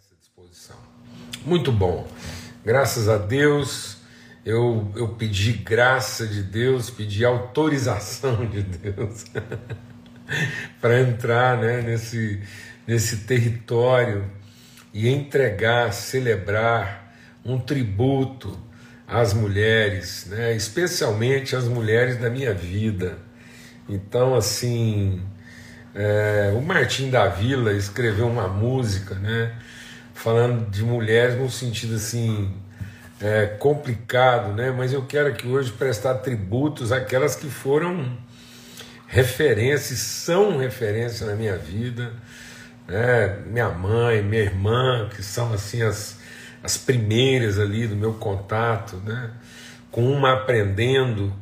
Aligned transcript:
essa 0.00 0.14
disposição. 0.18 0.76
Muito 1.44 1.70
bom. 1.70 2.08
Graças 2.64 3.06
a 3.06 3.18
Deus, 3.18 3.98
eu, 4.46 4.90
eu 4.96 5.08
pedi 5.08 5.52
graça 5.52 6.26
de 6.26 6.42
Deus, 6.42 6.88
pedi 6.88 7.22
autorização 7.22 8.46
de 8.48 8.62
Deus 8.62 9.26
para 10.80 11.00
entrar 11.00 11.58
né, 11.58 11.82
nesse, 11.82 12.40
nesse 12.86 13.18
território 13.18 14.24
e 14.94 15.06
entregar, 15.06 15.92
celebrar 15.92 17.14
um 17.44 17.58
tributo 17.58 18.58
às 19.06 19.34
mulheres, 19.34 20.26
né, 20.30 20.54
especialmente 20.54 21.54
às 21.54 21.64
mulheres 21.64 22.16
da 22.16 22.30
minha 22.30 22.54
vida. 22.54 23.18
Então, 23.86 24.34
assim, 24.34 25.20
é, 25.94 26.54
o 26.56 26.62
Martim 26.62 27.10
da 27.10 27.28
Vila 27.28 27.72
escreveu 27.74 28.28
uma 28.28 28.48
música, 28.48 29.14
né, 29.16 29.54
falando 30.22 30.68
de 30.70 30.82
mulheres 30.82 31.34
num 31.38 31.48
sentido 31.48 31.94
assim 31.94 32.52
é, 33.22 33.46
complicado, 33.46 34.52
né? 34.52 34.70
Mas 34.70 34.92
eu 34.92 35.02
quero 35.06 35.30
aqui 35.30 35.48
hoje 35.48 35.72
prestar 35.72 36.16
tributos 36.16 36.92
àquelas 36.92 37.34
que 37.34 37.48
foram 37.48 38.18
referências, 39.06 39.98
são 39.98 40.58
referência 40.58 41.26
na 41.26 41.34
minha 41.34 41.56
vida, 41.56 42.12
né? 42.86 43.38
Minha 43.46 43.70
mãe, 43.70 44.22
minha 44.22 44.42
irmã, 44.42 45.08
que 45.08 45.22
são 45.22 45.54
assim 45.54 45.80
as, 45.80 46.18
as 46.62 46.76
primeiras 46.76 47.58
ali 47.58 47.86
do 47.86 47.96
meu 47.96 48.12
contato, 48.12 48.96
né? 48.96 49.30
Com 49.90 50.04
uma 50.04 50.34
aprendendo 50.34 51.32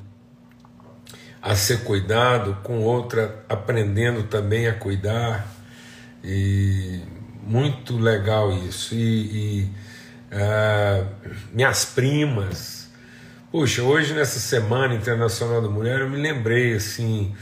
a 1.43 1.57
ser 1.57 1.83
cuidado, 1.83 2.59
com 2.63 2.79
outra 2.79 3.45
aprendendo 3.49 4.23
também 4.23 4.69
a 4.69 4.73
cuidar. 4.73 5.49
E 6.23 7.18
muito 7.47 7.97
legal 7.99 8.53
isso. 8.53 8.95
E, 8.95 9.63
e 9.63 9.71
uh, 10.33 11.07
minhas 11.53 11.85
primas. 11.85 12.89
Puxa, 13.51 13.83
hoje 13.83 14.13
nessa 14.13 14.39
Semana 14.39 14.95
Internacional 14.95 15.63
da 15.63 15.69
Mulher 15.69 16.01
eu 16.01 16.11
me 16.11 16.19
lembrei 16.19 16.75
assim 16.75 17.35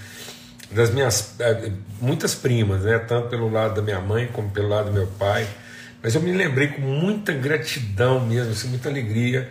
das 0.71 0.91
minhas 0.91 1.37
uh, 1.41 1.73
muitas 2.01 2.35
primas, 2.35 2.83
né? 2.83 2.99
Tanto 2.99 3.29
pelo 3.29 3.51
lado 3.51 3.75
da 3.77 3.83
minha 3.83 4.01
mãe 4.01 4.29
como 4.33 4.51
pelo 4.51 4.69
lado 4.69 4.87
do 4.87 4.93
meu 4.93 5.07
pai. 5.07 5.47
Mas 6.03 6.15
eu 6.15 6.21
me 6.21 6.33
lembrei 6.33 6.69
com 6.69 6.83
muita 6.83 7.33
gratidão 7.33 8.25
mesmo, 8.25 8.53
assim, 8.53 8.69
muita 8.69 8.89
alegria 8.89 9.51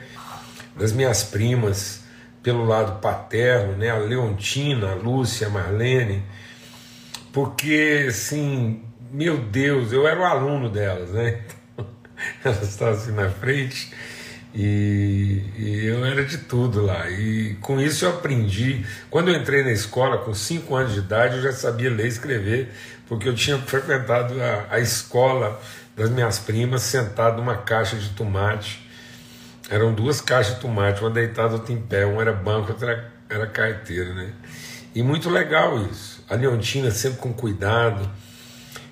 das 0.78 0.92
minhas 0.92 1.24
primas 1.24 2.04
pelo 2.42 2.64
lado 2.64 3.02
paterno, 3.02 3.76
né? 3.76 3.90
A 3.90 3.98
Leontina, 3.98 4.92
a 4.92 4.96
Lúcia, 4.96 5.48
a 5.48 5.50
Marlene, 5.50 6.24
porque 7.34 8.06
assim, 8.08 8.84
meu 9.12 9.38
Deus, 9.38 9.92
eu 9.92 10.08
era 10.08 10.20
o 10.20 10.26
aluno 10.26 10.70
delas, 10.70 11.12
né? 11.12 11.42
Então, 11.74 11.88
elas 12.44 12.64
estavam 12.64 12.94
assim 12.94 13.12
na 13.12 13.30
frente 13.30 13.92
e, 14.54 15.44
e, 15.58 15.86
eu 15.86 16.06
era 16.06 16.24
de 16.24 16.38
tudo 16.40 16.86
lá. 16.86 17.10
E 17.10 17.56
com 17.62 17.80
isso 17.80 18.06
eu 18.06 18.10
aprendi. 18.10 18.86
Quando 19.10 19.30
eu 19.30 19.36
entrei 19.36 19.64
na 19.64 19.72
escola, 19.72 20.18
com 20.20 20.34
5 20.34 20.76
anos 20.76 20.94
de 20.94 21.00
idade, 21.00 21.38
eu 21.38 21.44
já 21.44 21.52
sabia 21.52 21.90
ler 21.90 22.06
e 22.06 22.10
escrever, 22.10 22.72
porque 23.08 23.28
eu 23.28 23.36
tinha 23.36 23.58
frequentado 23.58 24.34
a, 24.42 24.76
a 24.76 24.80
escola 24.80 25.62
das 25.96 26.10
minhas 26.10 26.40
primas, 26.40 26.82
sentado 26.82 27.38
numa 27.38 27.58
caixa 27.58 27.96
de 27.96 28.10
tomate 28.10 28.86
eram 29.70 29.94
duas 29.94 30.22
caixas 30.22 30.56
de 30.56 30.62
tomate, 30.62 31.02
uma 31.02 31.10
deitada, 31.10 31.54
outra 31.54 31.74
em 31.74 31.82
pé, 31.82 32.06
uma 32.06 32.22
era 32.22 32.34
banco, 32.34 32.72
outra 32.72 32.92
era, 32.92 33.12
era 33.30 33.48
carteira, 33.48 34.14
né? 34.14 34.32
E 34.94 35.02
muito 35.02 35.30
legal 35.30 35.84
isso. 35.86 36.24
A 36.30 36.36
Leontina 36.36 36.92
sempre 36.92 37.20
com 37.20 37.34
cuidado. 37.34 38.10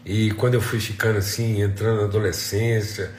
E 0.06 0.32
quando 0.32 0.56
eu 0.56 0.62
fui 0.62 0.80
ficando 0.80 1.18
assim, 1.18 1.62
entrando 1.62 2.02
na 2.02 2.04
adolescência, 2.06 3.12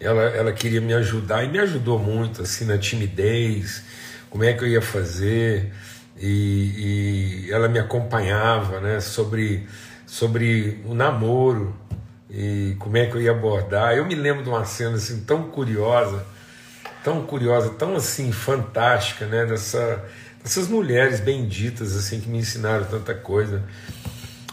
ela, 0.00 0.22
ela 0.22 0.52
queria 0.52 0.80
me 0.80 0.94
ajudar 0.94 1.44
e 1.44 1.48
me 1.48 1.58
ajudou 1.58 1.98
muito, 1.98 2.42
assim, 2.42 2.64
na 2.64 2.78
timidez, 2.78 3.82
como 4.30 4.44
é 4.44 4.52
que 4.52 4.62
eu 4.62 4.68
ia 4.68 4.82
fazer. 4.82 5.72
E, 6.16 7.46
e 7.46 7.52
ela 7.52 7.68
me 7.68 7.78
acompanhava, 7.78 8.80
né, 8.80 9.00
sobre, 9.00 9.66
sobre 10.06 10.80
o 10.84 10.94
namoro 10.94 11.76
e 12.30 12.76
como 12.78 12.96
é 12.96 13.06
que 13.06 13.16
eu 13.16 13.22
ia 13.22 13.32
abordar. 13.32 13.96
Eu 13.96 14.04
me 14.06 14.14
lembro 14.14 14.42
de 14.42 14.48
uma 14.48 14.64
cena 14.64 14.96
assim 14.96 15.20
tão 15.20 15.44
curiosa 15.44 16.24
tão 17.02 17.22
curiosa, 17.22 17.70
tão 17.70 17.96
assim 17.96 18.32
fantástica, 18.32 19.26
né? 19.26 19.46
Dessa, 19.46 20.04
dessas 20.42 20.68
mulheres 20.68 21.20
benditas 21.20 21.96
assim 21.96 22.20
que 22.20 22.28
me 22.28 22.38
ensinaram 22.38 22.84
tanta 22.84 23.14
coisa. 23.14 23.62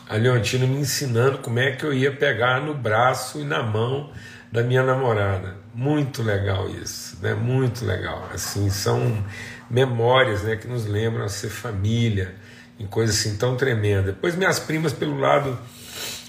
A 0.07 0.15
Leontina 0.15 0.67
me 0.67 0.77
ensinando 0.77 1.39
como 1.39 1.59
é 1.59 1.71
que 1.71 1.83
eu 1.83 1.93
ia 1.93 2.11
pegar 2.11 2.61
no 2.61 2.73
braço 2.73 3.39
e 3.39 3.43
na 3.43 3.63
mão 3.63 4.11
da 4.51 4.61
minha 4.61 4.83
namorada. 4.83 5.55
Muito 5.73 6.21
legal 6.21 6.69
isso, 6.69 7.17
né? 7.21 7.33
Muito 7.33 7.85
legal. 7.85 8.29
Assim, 8.33 8.69
são 8.69 9.23
memórias, 9.69 10.43
né, 10.43 10.55
que 10.55 10.67
nos 10.67 10.85
lembram 10.85 11.25
a 11.25 11.29
ser 11.29 11.49
família, 11.49 12.35
em 12.79 12.85
coisas 12.85 13.19
assim 13.19 13.35
tão 13.37 13.55
tremendas. 13.55 14.13
Depois 14.13 14.35
minhas 14.35 14.59
primas 14.59 14.93
pelo 14.93 15.19
lado 15.19 15.57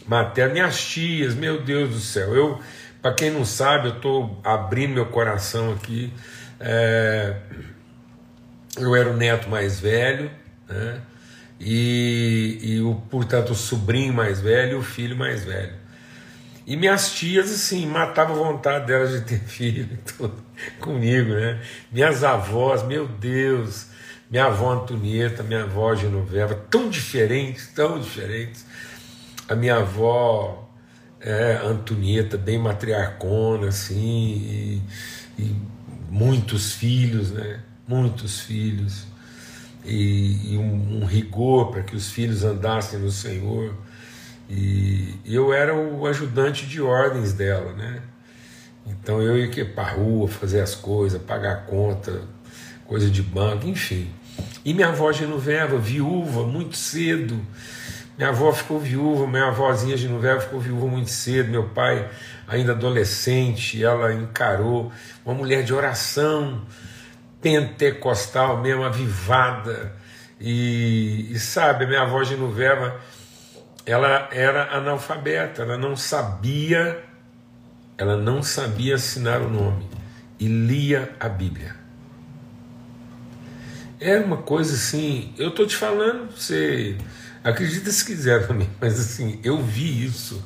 materno, 0.07 0.55
minhas 0.55 0.83
tias, 0.83 1.35
meu 1.35 1.63
Deus 1.63 1.91
do 1.91 2.01
céu. 2.01 2.35
Eu 2.35 2.61
para 3.07 3.15
quem 3.15 3.31
não 3.31 3.45
sabe, 3.45 3.87
eu 3.87 3.97
estou 3.99 4.41
abrindo 4.43 4.95
meu 4.95 5.07
coração 5.07 5.73
aqui. 5.73 6.13
É, 6.59 7.37
eu 8.77 8.97
era 8.97 9.09
o 9.09 9.17
neto 9.17 9.49
mais 9.49 9.79
velho, 9.79 10.29
né? 10.69 11.01
E, 11.59 12.59
e 12.62 12.81
o, 12.81 12.94
portanto, 13.11 13.50
o 13.50 13.55
sobrinho 13.55 14.12
mais 14.12 14.41
velho 14.41 14.72
e 14.72 14.75
o 14.75 14.83
filho 14.83 15.17
mais 15.17 15.44
velho. 15.44 15.75
E 16.67 16.77
minhas 16.77 17.12
tias, 17.12 17.50
assim, 17.50 17.87
matavam 17.87 18.34
a 18.34 18.53
vontade 18.53 18.87
delas 18.87 19.12
de 19.12 19.21
ter 19.21 19.39
filho 19.47 19.89
tudo, 20.05 20.34
comigo, 20.81 21.33
né? 21.33 21.61
Minhas 21.93 22.25
avós, 22.25 22.83
meu 22.83 23.06
Deus, 23.06 23.87
minha 24.28 24.47
avó 24.47 24.72
Antonieta, 24.72 25.43
minha 25.43 25.62
avó 25.62 25.95
Genoveva, 25.95 26.55
tão 26.69 26.91
diferentes, 26.91 27.69
tão 27.69 28.00
diferentes. 28.00 28.66
A 29.49 29.55
minha 29.55 29.77
avó 29.77 30.69
é, 31.21 31.61
Antonieta, 31.62 32.37
bem 32.37 32.59
matriarcona, 32.59 33.69
assim, 33.69 34.83
e, 35.39 35.43
e 35.43 35.56
muitos 36.11 36.72
filhos, 36.72 37.31
né? 37.31 37.61
Muitos 37.87 38.41
filhos, 38.41 39.06
e, 39.87 40.55
e 40.55 40.59
um, 40.59 41.03
um, 41.03 41.05
rigor 41.05 41.71
para 41.71 41.83
que 41.83 41.95
os 41.95 42.11
filhos 42.11 42.45
andassem 42.45 42.99
no 42.99 43.11
Senhor. 43.11 43.75
E, 44.49 45.15
eu 45.25 45.53
era 45.53 45.75
o 45.75 46.07
ajudante 46.07 46.67
de 46.67 46.81
ordens 46.81 47.33
dela, 47.33 47.73
né? 47.73 48.03
Então 48.87 49.21
eu 49.21 49.37
ia 49.37 49.65
para 49.65 49.85
a 49.85 49.93
rua 49.93 50.29
fazer 50.29 50.61
as 50.61 50.75
coisas, 50.75 51.21
pagar 51.21 51.53
a 51.53 51.57
conta, 51.57 52.23
coisa 52.87 53.11
de 53.11 53.23
banco, 53.23 53.67
enfim. 53.67 54.11
E 54.65 54.73
minha 54.73 54.89
avó 54.89 55.13
Genoveva, 55.13 55.77
viúva, 55.79 56.45
muito 56.45 56.77
cedo, 56.77 57.41
minha 58.17 58.31
avó 58.31 58.53
ficou 58.53 58.79
viúva, 58.79 59.27
minha 59.27 59.49
avózinha 59.49 59.97
de 59.97 60.09
novela 60.09 60.41
ficou 60.41 60.59
viúva 60.59 60.87
muito 60.87 61.11
cedo, 61.11 61.51
meu 61.51 61.65
pai, 61.65 62.09
ainda 62.49 62.73
adolescente, 62.73 63.83
ela 63.85 64.15
encarou 64.15 64.91
uma 65.25 65.35
mulher 65.35 65.63
de 65.63 65.75
oração, 65.75 66.63
pentecostal 67.41 68.61
mesmo, 68.61 68.85
avivada. 68.85 69.95
E, 70.41 71.29
e 71.31 71.39
sabe, 71.39 71.87
minha 71.87 72.03
avó 72.03 72.23
de 72.23 72.37
novela, 72.37 73.01
ela 73.85 74.29
era 74.31 74.77
analfabeta, 74.77 75.63
ela 75.63 75.79
não 75.79 75.97
sabia, 75.97 77.03
ela 77.97 78.17
não 78.17 78.43
sabia 78.43 78.97
assinar 78.97 79.41
o 79.41 79.49
nome 79.49 79.89
e 80.39 80.47
lia 80.47 81.15
a 81.19 81.29
Bíblia. 81.29 81.75
Era 83.99 84.25
uma 84.25 84.39
coisa 84.39 84.75
assim, 84.75 85.33
eu 85.39 85.51
tô 85.51 85.65
te 85.65 85.75
falando, 85.75 86.31
você 86.31 86.97
Acredita 87.47 87.93
se 87.93 88.05
quiser 88.05 88.45
também, 88.49 88.69
mas 88.81 88.99
assim, 88.99 89.39
eu 89.45 89.63
vi 89.63 90.05
isso. 90.05 90.43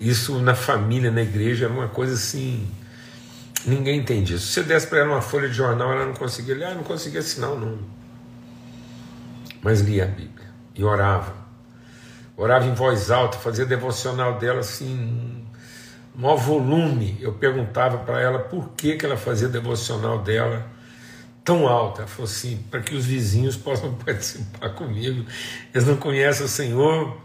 Isso 0.00 0.38
na 0.38 0.54
família, 0.54 1.10
na 1.10 1.22
igreja, 1.22 1.64
era 1.64 1.74
uma 1.74 1.88
coisa 1.88 2.14
assim. 2.14 2.68
Ninguém 3.64 4.00
entendia. 4.00 4.38
Se 4.38 4.46
você 4.46 4.62
desse 4.62 4.86
para 4.86 4.98
ela 4.98 5.14
uma 5.14 5.22
folha 5.22 5.48
de 5.48 5.54
jornal, 5.54 5.92
ela 5.92 6.06
não 6.06 6.14
conseguia 6.14 6.54
ler, 6.54 6.64
ah, 6.66 6.74
não 6.74 6.84
conseguia 6.84 7.20
assinar 7.20 7.50
o 7.50 7.58
nome. 7.58 7.84
Mas 9.62 9.80
lia 9.80 10.04
a 10.04 10.06
Bíblia 10.06 10.46
e 10.74 10.84
orava. 10.84 11.34
Orava 12.36 12.66
em 12.66 12.74
voz 12.74 13.10
alta, 13.10 13.38
fazia 13.38 13.64
devocional 13.64 14.38
dela 14.38 14.60
assim, 14.60 15.42
maior 16.14 16.36
volume. 16.36 17.16
Eu 17.20 17.32
perguntava 17.32 17.98
para 17.98 18.20
ela 18.20 18.38
por 18.40 18.70
que, 18.76 18.96
que 18.96 19.06
ela 19.06 19.16
fazia 19.16 19.48
devocional 19.48 20.22
dela 20.22 20.66
tão 21.44 21.66
alta. 21.66 22.02
Ela 22.02 22.08
falou 22.08 22.30
assim: 22.30 22.62
para 22.70 22.80
que 22.80 22.94
os 22.94 23.06
vizinhos 23.06 23.56
possam 23.58 23.94
participar 23.94 24.70
comigo. 24.70 25.24
Eles 25.72 25.86
não 25.86 25.96
conhecem 25.96 26.44
o 26.44 26.48
Senhor, 26.48 27.16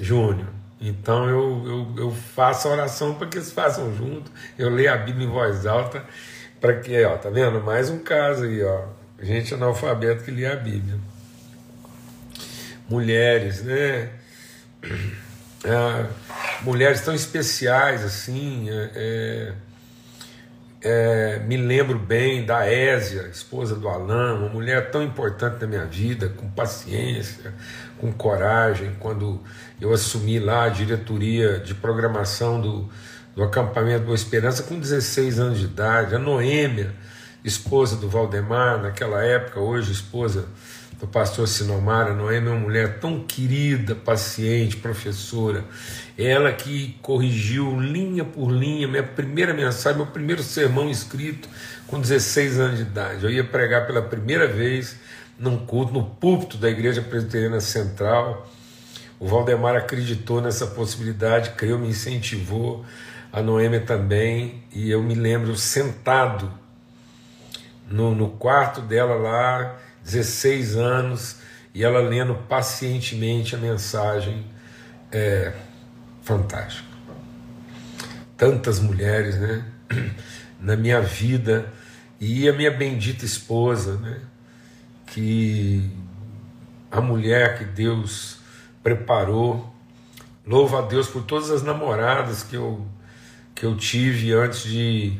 Júnior. 0.00 0.61
Então 0.82 1.28
eu, 1.28 1.62
eu, 1.64 2.04
eu 2.04 2.10
faço 2.10 2.66
a 2.66 2.72
oração 2.72 3.14
para 3.14 3.28
que 3.28 3.38
eles 3.38 3.52
façam 3.52 3.94
junto. 3.94 4.30
Eu 4.58 4.68
leio 4.68 4.92
a 4.92 4.96
Bíblia 4.96 5.26
em 5.26 5.30
voz 5.30 5.64
alta 5.64 6.04
para 6.60 6.74
que, 6.80 7.04
ó, 7.04 7.16
tá 7.16 7.30
vendo? 7.30 7.60
Mais 7.60 7.88
um 7.88 8.00
caso 8.00 8.44
aí, 8.44 8.62
ó. 8.64 8.86
Gente 9.20 9.54
analfabeto 9.54 10.24
que 10.24 10.32
lê 10.32 10.44
a 10.44 10.56
Bíblia. 10.56 10.98
Mulheres, 12.88 13.62
né? 13.62 14.10
Ah, 15.64 16.08
mulheres 16.62 17.00
tão 17.02 17.14
especiais 17.14 18.04
assim. 18.04 18.68
É, 18.68 18.90
é, 18.96 19.52
é, 20.84 21.38
me 21.46 21.56
lembro 21.56 21.98
bem 21.98 22.44
da 22.44 22.66
Ésia, 22.66 23.28
esposa 23.28 23.76
do 23.76 23.88
Alain, 23.88 24.38
uma 24.38 24.48
mulher 24.48 24.90
tão 24.90 25.02
importante 25.02 25.60
na 25.60 25.66
minha 25.66 25.84
vida, 25.84 26.28
com 26.30 26.48
paciência, 26.50 27.54
com 27.98 28.12
coragem. 28.12 28.96
Quando 28.98 29.40
eu 29.80 29.92
assumi 29.92 30.40
lá 30.40 30.64
a 30.64 30.68
diretoria 30.68 31.60
de 31.60 31.72
programação 31.74 32.60
do, 32.60 32.88
do 33.34 33.44
acampamento 33.44 34.04
Boa 34.04 34.16
Esperança 34.16 34.64
com 34.64 34.78
16 34.78 35.38
anos 35.38 35.58
de 35.60 35.66
idade, 35.66 36.16
a 36.16 36.18
Noêmia, 36.18 36.92
esposa 37.44 37.96
do 37.96 38.08
Valdemar, 38.08 38.82
naquela 38.82 39.22
época, 39.24 39.60
hoje 39.60 39.92
esposa 39.92 40.48
do 41.02 41.08
pastor 41.08 41.48
Sinomara. 41.48 42.14
Noemi 42.14 42.46
é 42.46 42.50
uma 42.52 42.60
mulher 42.60 43.00
tão 43.00 43.18
querida, 43.24 43.92
paciente, 43.92 44.76
professora. 44.76 45.64
Ela 46.16 46.52
que 46.52 46.96
corrigiu 47.02 47.78
linha 47.80 48.24
por 48.24 48.52
linha 48.52 48.86
minha 48.86 49.02
primeira 49.02 49.52
mensagem, 49.52 49.98
meu 49.98 50.06
primeiro 50.06 50.44
sermão 50.44 50.88
escrito 50.88 51.48
com 51.88 52.00
16 52.00 52.60
anos 52.60 52.76
de 52.76 52.82
idade. 52.82 53.24
Eu 53.24 53.32
ia 53.32 53.42
pregar 53.42 53.84
pela 53.84 54.00
primeira 54.00 54.46
vez 54.46 54.96
num 55.36 55.58
culto 55.66 55.92
no 55.92 56.04
púlpito 56.04 56.56
da 56.56 56.70
Igreja 56.70 57.02
Presbiteriana 57.02 57.60
Central. 57.60 58.48
O 59.18 59.26
Valdemar 59.26 59.74
acreditou 59.74 60.40
nessa 60.40 60.68
possibilidade, 60.68 61.50
creu, 61.50 61.80
me 61.80 61.88
incentivou, 61.88 62.84
a 63.32 63.42
Noemi 63.42 63.80
também, 63.80 64.62
e 64.72 64.88
eu 64.88 65.02
me 65.02 65.16
lembro 65.16 65.56
sentado 65.56 66.48
no, 67.90 68.14
no 68.14 68.28
quarto 68.28 68.80
dela 68.80 69.14
lá, 69.14 69.81
16 70.04 70.76
anos, 70.76 71.36
e 71.74 71.84
ela 71.84 72.00
lendo 72.00 72.34
pacientemente 72.48 73.54
a 73.54 73.58
mensagem 73.58 74.44
é 75.10 75.52
fantástico. 76.22 76.88
Tantas 78.36 78.80
mulheres, 78.80 79.38
né? 79.38 79.64
Na 80.60 80.76
minha 80.76 81.00
vida, 81.00 81.66
e 82.20 82.48
a 82.48 82.52
minha 82.52 82.70
bendita 82.70 83.24
esposa, 83.24 83.96
né? 83.96 84.20
Que 85.06 85.90
a 86.90 87.00
mulher 87.00 87.58
que 87.58 87.64
Deus 87.64 88.38
preparou. 88.82 89.74
Louvo 90.46 90.76
a 90.76 90.82
Deus 90.82 91.08
por 91.08 91.22
todas 91.24 91.50
as 91.50 91.62
namoradas 91.62 92.42
que 92.42 92.54
eu, 92.54 92.86
que 93.54 93.64
eu 93.64 93.76
tive 93.76 94.32
antes 94.32 94.62
de 94.64 95.18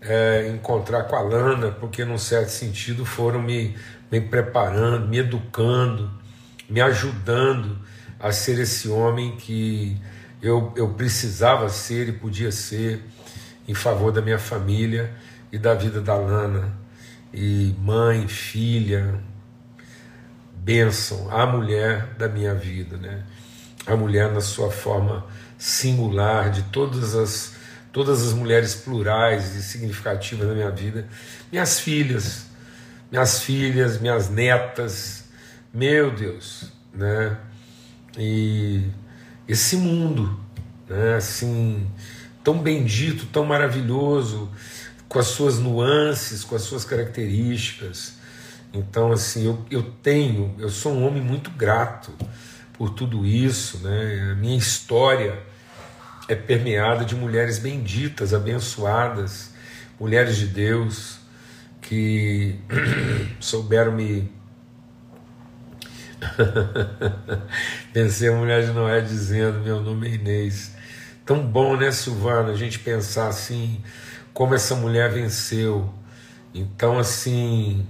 é, 0.00 0.48
encontrar 0.54 1.04
com 1.04 1.16
a 1.16 1.22
Lana, 1.22 1.70
porque, 1.70 2.04
num 2.04 2.18
certo 2.18 2.50
sentido, 2.50 3.04
foram 3.04 3.42
me 3.42 3.74
me 4.14 4.20
preparando, 4.20 5.08
me 5.08 5.18
educando, 5.18 6.08
me 6.70 6.80
ajudando 6.80 7.76
a 8.20 8.30
ser 8.30 8.60
esse 8.60 8.88
homem 8.88 9.36
que 9.36 10.00
eu, 10.40 10.72
eu 10.76 10.88
precisava 10.90 11.68
ser 11.68 12.08
e 12.08 12.12
podia 12.12 12.52
ser 12.52 13.02
em 13.66 13.74
favor 13.74 14.12
da 14.12 14.22
minha 14.22 14.38
família 14.38 15.12
e 15.50 15.58
da 15.58 15.74
vida 15.74 16.00
da 16.00 16.14
Lana. 16.14 16.72
E 17.32 17.74
mãe, 17.80 18.28
filha, 18.28 19.20
bênção, 20.54 21.28
a 21.36 21.44
mulher 21.44 22.14
da 22.16 22.28
minha 22.28 22.54
vida, 22.54 22.96
né? 22.96 23.24
A 23.84 23.96
mulher 23.96 24.30
na 24.30 24.40
sua 24.40 24.70
forma 24.70 25.26
singular, 25.58 26.50
de 26.50 26.62
todas 26.64 27.16
as, 27.16 27.54
todas 27.92 28.24
as 28.24 28.32
mulheres 28.32 28.76
plurais 28.76 29.56
e 29.56 29.62
significativas 29.62 30.46
da 30.46 30.54
minha 30.54 30.70
vida. 30.70 31.08
Minhas 31.50 31.80
filhas, 31.80 32.53
minhas 33.14 33.44
filhas, 33.44 34.00
minhas 34.00 34.28
netas, 34.28 35.26
meu 35.72 36.10
Deus, 36.10 36.72
né? 36.92 37.38
E 38.18 38.88
esse 39.46 39.76
mundo, 39.76 40.36
né? 40.88 41.14
Assim, 41.14 41.86
tão 42.42 42.58
bendito, 42.58 43.26
tão 43.26 43.44
maravilhoso, 43.44 44.50
com 45.08 45.20
as 45.20 45.28
suas 45.28 45.60
nuances, 45.60 46.42
com 46.42 46.56
as 46.56 46.62
suas 46.62 46.84
características. 46.84 48.14
Então, 48.72 49.12
assim, 49.12 49.46
eu, 49.46 49.64
eu 49.70 49.84
tenho, 50.02 50.52
eu 50.58 50.68
sou 50.68 50.92
um 50.92 51.06
homem 51.06 51.22
muito 51.22 51.52
grato 51.52 52.12
por 52.72 52.90
tudo 52.90 53.24
isso, 53.24 53.78
né? 53.78 54.32
A 54.32 54.34
minha 54.34 54.58
história 54.58 55.38
é 56.26 56.34
permeada 56.34 57.04
de 57.04 57.14
mulheres 57.14 57.60
benditas, 57.60 58.34
abençoadas, 58.34 59.52
mulheres 60.00 60.36
de 60.36 60.48
Deus, 60.48 61.22
que 61.84 62.58
souberam 63.40 63.92
me. 63.92 64.30
Pensei 67.92 68.28
a 68.28 68.32
mulher 68.32 68.64
de 68.64 68.72
Noé 68.72 69.00
dizendo: 69.00 69.60
Meu 69.60 69.80
nome 69.80 70.08
é 70.08 70.14
Inês. 70.14 70.74
Tão 71.24 71.44
bom, 71.46 71.76
né, 71.76 71.90
Silvana, 71.90 72.50
a 72.52 72.56
gente 72.56 72.78
pensar 72.78 73.28
assim, 73.28 73.82
como 74.32 74.54
essa 74.54 74.74
mulher 74.74 75.10
venceu. 75.10 75.92
Então, 76.54 76.98
assim, 76.98 77.86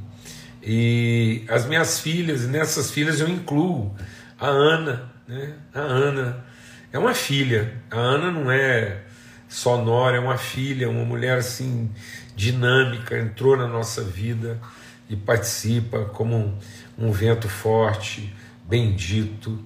e 0.63 1.45
as 1.49 1.67
minhas 1.67 1.99
filhas, 1.99 2.47
nessas 2.47 2.91
filhas 2.91 3.21
eu 3.21 3.29
incluo 3.29 3.95
a 4.39 4.47
Ana, 4.47 5.13
né? 5.27 5.55
A 5.75 5.81
Ana 5.81 6.45
é 6.93 6.99
uma 6.99 7.13
filha. 7.13 7.83
A 7.91 7.99
Ana 7.99 8.31
não 8.31 8.51
é 8.51 9.03
só 9.49 9.83
nora, 9.83 10.17
é 10.17 10.21
uma 10.21 10.39
filha, 10.39 10.89
uma 10.89 11.05
mulher 11.05 11.39
assim 11.39 11.91
dinâmica, 12.35 13.19
entrou 13.19 13.57
na 13.57 13.67
nossa 13.67 14.03
vida 14.03 14.61
e 15.09 15.17
participa 15.17 16.05
como 16.07 16.37
um, 16.37 16.59
um 16.99 17.13
vento 17.13 17.49
forte, 17.49 18.35
bendito. 18.69 19.59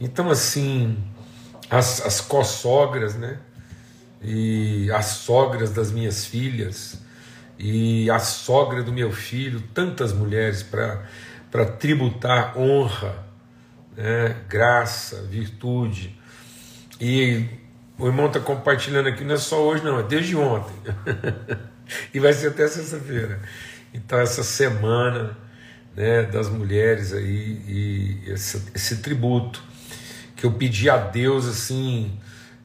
Então, 0.00 0.30
assim, 0.30 0.98
as, 1.70 2.04
as 2.04 2.20
co-sogras, 2.20 3.14
né? 3.14 3.38
E 4.22 4.90
as 4.92 5.06
sogras 5.06 5.70
das 5.70 5.90
minhas 5.90 6.24
filhas, 6.24 7.00
e 7.58 8.10
a 8.10 8.18
sogra 8.18 8.82
do 8.82 8.92
meu 8.92 9.12
filho, 9.12 9.60
tantas 9.74 10.12
mulheres 10.12 10.62
para 10.62 11.66
tributar 11.78 12.58
honra, 12.58 13.24
né? 13.96 14.36
graça, 14.48 15.22
virtude. 15.22 16.18
E 17.00 17.46
o 17.98 18.06
irmão 18.06 18.26
está 18.26 18.40
compartilhando 18.40 19.08
aqui, 19.08 19.24
não 19.24 19.34
é 19.34 19.38
só 19.38 19.62
hoje, 19.62 19.84
não, 19.84 20.00
é 20.00 20.02
desde 20.02 20.36
ontem. 20.36 20.74
e 22.12 22.20
vai 22.20 22.32
ser 22.32 22.48
até 22.48 22.66
sexta-feira. 22.68 23.40
Então, 23.94 24.18
essa 24.18 24.42
semana 24.42 25.36
né, 25.94 26.22
das 26.22 26.48
mulheres 26.48 27.12
aí, 27.12 27.60
e 27.66 28.30
esse, 28.30 28.62
esse 28.74 28.96
tributo 28.98 29.62
que 30.36 30.46
eu 30.46 30.52
pedi 30.52 30.88
a 30.88 30.96
Deus 30.96 31.46
assim 31.46 32.18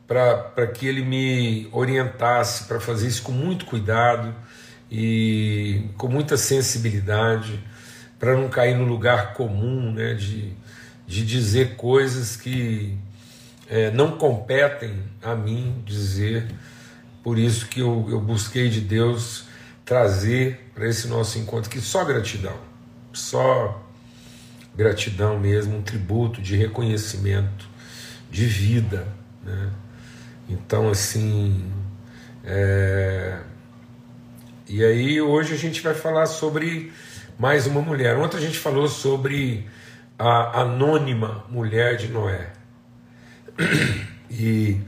para 0.07 0.67
que 0.67 0.87
Ele 0.87 1.03
me 1.03 1.67
orientasse 1.71 2.63
para 2.63 2.79
fazer 2.79 3.07
isso 3.07 3.21
com 3.23 3.33
muito 3.33 3.65
cuidado 3.65 4.33
e 4.89 5.89
com 5.97 6.07
muita 6.07 6.37
sensibilidade, 6.37 7.61
para 8.17 8.35
não 8.35 8.47
cair 8.47 8.75
no 8.75 8.85
lugar 8.85 9.33
comum 9.33 9.91
né, 9.91 10.13
de, 10.13 10.53
de 11.05 11.25
dizer 11.25 11.75
coisas 11.75 12.37
que 12.37 12.97
é, 13.69 13.91
não 13.91 14.17
competem 14.17 14.93
a 15.21 15.35
mim 15.35 15.83
dizer 15.85 16.47
por 17.27 17.37
isso 17.37 17.67
que 17.67 17.81
eu, 17.81 18.07
eu 18.09 18.21
busquei 18.21 18.69
de 18.69 18.79
Deus 18.79 19.47
trazer 19.83 20.71
para 20.73 20.87
esse 20.87 21.09
nosso 21.09 21.37
encontro 21.37 21.69
que 21.69 21.81
só 21.81 22.05
gratidão, 22.05 22.57
só 23.11 23.85
gratidão 24.73 25.37
mesmo, 25.37 25.75
um 25.75 25.81
tributo 25.81 26.41
de 26.41 26.55
reconhecimento, 26.55 27.67
de 28.31 28.45
vida. 28.45 29.05
Né? 29.43 29.69
Então, 30.47 30.89
assim. 30.89 31.69
É... 32.45 33.41
E 34.65 34.81
aí, 34.85 35.19
hoje 35.19 35.53
a 35.53 35.57
gente 35.57 35.81
vai 35.81 35.93
falar 35.93 36.27
sobre 36.27 36.93
mais 37.37 37.67
uma 37.67 37.81
mulher. 37.81 38.15
Ontem 38.15 38.37
a 38.37 38.41
gente 38.41 38.57
falou 38.57 38.87
sobre 38.87 39.67
a 40.17 40.61
anônima 40.61 41.43
mulher 41.49 41.97
de 41.97 42.07
Noé. 42.07 42.53
E 44.29 44.81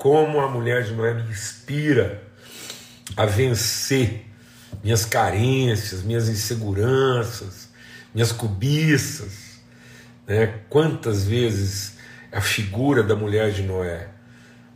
como 0.00 0.40
a 0.40 0.48
mulher 0.48 0.82
de 0.82 0.94
Noé 0.94 1.12
me 1.12 1.30
inspira 1.30 2.22
a 3.14 3.26
vencer 3.26 4.24
minhas 4.82 5.04
carências, 5.04 6.02
minhas 6.02 6.26
inseguranças, 6.26 7.68
minhas 8.14 8.32
cobiças. 8.32 9.60
Né? 10.26 10.60
Quantas 10.70 11.24
vezes 11.24 11.98
a 12.32 12.40
figura 12.40 13.02
da 13.02 13.14
mulher 13.14 13.52
de 13.52 13.62
Noé, 13.62 14.08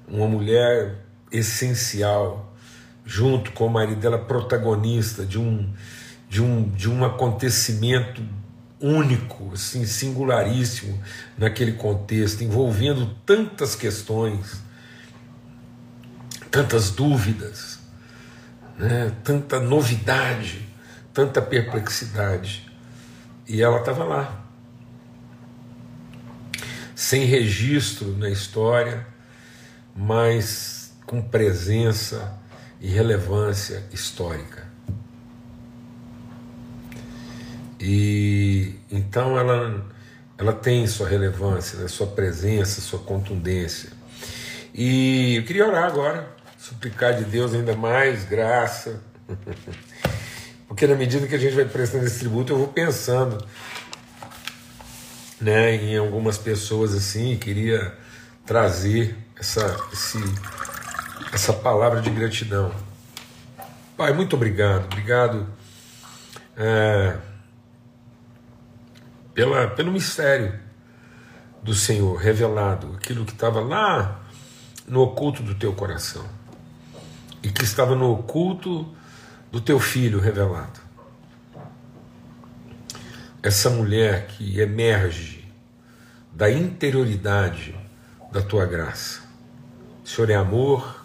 uma 0.07 0.29
mulher 0.29 0.99
essencial, 1.33 2.55
junto 3.07 3.51
com 3.53 3.67
o 3.67 3.71
marido 3.71 4.03
dela, 4.03 4.19
protagonista 4.19 5.25
de 5.25 5.39
um, 5.39 5.73
de 6.29 6.43
um, 6.43 6.69
de 6.69 6.91
um 6.91 7.03
acontecimento 7.03 8.23
único, 8.79 9.55
assim, 9.55 9.87
singularíssimo 9.87 11.03
naquele 11.39 11.73
contexto, 11.73 12.45
envolvendo 12.45 13.07
tantas 13.25 13.75
questões 13.75 14.63
tantas 16.55 16.91
dúvidas, 16.91 17.81
né? 18.79 19.11
tanta 19.25 19.59
novidade, 19.59 20.65
tanta 21.13 21.43
perplexidade. 21.43 22.71
E 23.49 23.61
ela 23.61 23.81
estava 23.81 24.05
lá, 24.05 24.41
sem 26.95 27.25
registro 27.25 28.17
na 28.17 28.31
história, 28.31 29.05
mas 29.97 30.93
com 31.05 31.21
presença 31.21 32.39
e 32.81 32.87
relevância 32.87 33.83
histórica. 33.93 34.65
E 37.81 38.77
então 38.93 39.37
ela, 39.37 39.85
ela 40.39 40.53
tem 40.53 40.87
sua 40.87 41.09
relevância, 41.09 41.81
né, 41.81 41.89
sua 41.89 42.07
presença, 42.07 42.81
sua 42.81 43.01
contundência. 43.01 43.91
E 44.73 45.35
eu 45.35 45.45
queria 45.45 45.67
orar 45.67 45.85
agora, 45.85 46.34
suplicar 46.65 47.15
de 47.15 47.25
Deus 47.25 47.53
ainda 47.53 47.77
mais 47.77 48.25
graça, 48.25 49.03
porque 50.67 50.87
na 50.87 50.95
medida 50.95 51.27
que 51.27 51.35
a 51.35 51.39
gente 51.39 51.55
vai 51.55 51.67
prestando 51.67 52.07
esse 52.07 52.21
tributo, 52.21 52.55
eu 52.55 52.57
vou 52.57 52.69
pensando 52.69 53.47
né, 55.39 55.75
em 55.75 55.99
algumas 55.99 56.39
pessoas 56.39 56.95
assim, 56.95 57.37
queria 57.37 57.95
trazer 58.47 59.15
essa, 59.39 59.77
esse, 59.93 60.19
essa 61.35 61.53
palavra 61.53 62.01
de 62.01 62.09
gratidão. 62.09 62.75
Pai, 63.95 64.15
muito 64.15 64.35
obrigado, 64.35 64.87
obrigado 64.87 65.47
é, 66.57 67.19
pela, 69.35 69.69
pelo 69.69 69.93
mistério 69.93 70.59
do 71.63 71.75
Senhor 71.75 72.17
revelado, 72.17 72.95
aquilo 72.97 73.27
que 73.27 73.33
estava 73.33 73.61
lá 73.61 74.23
no 74.89 75.03
oculto 75.03 75.43
do 75.43 75.55
teu 75.55 75.75
coração 75.75 76.25
e 77.45 77.51
que 77.51 77.63
estava 77.63 77.95
no 77.95 78.11
oculto 78.11 78.91
do 79.53 79.61
teu 79.61 79.79
filho 79.79 80.19
revelado. 80.19 80.81
Essa 83.43 83.69
mulher 83.69 84.29
que 84.29 84.59
emerge 84.59 85.47
da 86.33 86.51
interioridade 86.51 87.79
da 88.33 88.41
tua 88.41 88.65
graça. 88.65 89.21
O 90.03 90.09
Senhor 90.09 90.31
é 90.31 90.35
amor, 90.35 91.05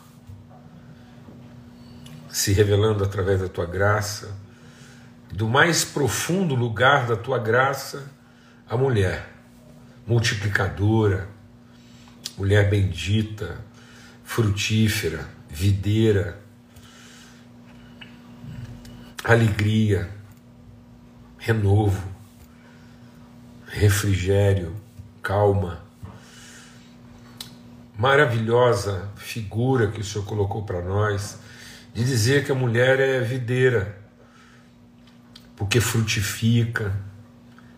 se 2.29 2.53
revelando 2.53 3.03
através 3.03 3.41
da 3.41 3.49
tua 3.49 3.65
graça, 3.65 4.33
do 5.33 5.49
mais 5.49 5.83
profundo 5.83 6.55
lugar 6.55 7.05
da 7.05 7.17
tua 7.17 7.37
graça, 7.37 8.09
a 8.67 8.77
mulher 8.77 9.29
multiplicadora, 10.07 11.27
mulher 12.37 12.69
bendita, 12.69 13.57
frutífera, 14.23 15.38
videira, 15.49 16.39
alegria, 19.23 20.09
renovo, 21.37 22.07
refrigério, 23.67 24.75
calma 25.21 25.89
maravilhosa 27.99 29.09
figura 29.17 29.91
que 29.91 29.99
o 29.99 30.03
Senhor 30.05 30.23
colocou 30.23 30.63
para 30.63 30.81
nós, 30.81 31.37
de 31.93 32.01
dizer 32.05 32.45
que 32.45 32.51
a 32.51 32.55
mulher 32.55 32.97
é 32.97 33.19
videira, 33.19 33.97
porque 35.53 35.81
frutifica, 35.81 36.95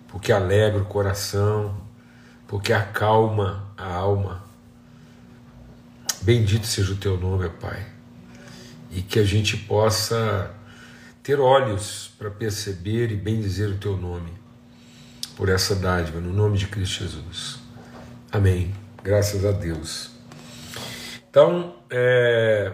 porque 0.08 0.32
alegra 0.32 0.80
o 0.80 0.86
coração, 0.86 1.76
porque 2.48 2.72
acalma 2.72 3.74
a 3.76 3.92
alma. 3.92 4.44
Bendito 6.22 6.68
seja 6.68 6.94
o 6.94 6.98
teu 6.98 7.18
nome, 7.18 7.50
Pai, 7.50 7.84
e 8.92 9.02
que 9.02 9.18
a 9.18 9.24
gente 9.24 9.58
possa 9.58 10.54
ter 11.24 11.40
olhos 11.40 12.12
para 12.18 12.30
perceber 12.30 13.12
e 13.12 13.16
bendizer 13.16 13.70
o 13.70 13.78
teu 13.78 13.98
nome 13.98 14.32
por 15.36 15.50
essa 15.50 15.76
dádiva, 15.76 16.20
no 16.20 16.32
nome 16.32 16.60
de 16.60 16.68
Cristo 16.68 17.04
Jesus. 17.04 17.60
Amém. 18.32 18.72
Graças 19.04 19.44
a 19.44 19.52
Deus. 19.52 20.12
Então, 21.28 21.76
é, 21.90 22.72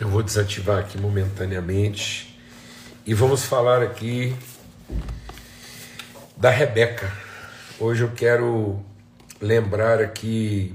eu 0.00 0.08
vou 0.08 0.22
desativar 0.22 0.78
aqui 0.78 0.98
momentaneamente 0.98 2.40
e 3.04 3.12
vamos 3.12 3.44
falar 3.44 3.82
aqui 3.82 4.34
da 6.36 6.48
Rebeca. 6.48 7.12
Hoje 7.78 8.02
eu 8.02 8.12
quero 8.12 8.82
lembrar 9.40 10.00
aqui 10.00 10.74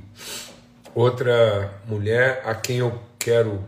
outra 0.99 1.73
mulher 1.87 2.41
a 2.45 2.53
quem 2.53 2.79
eu 2.79 3.01
quero 3.17 3.63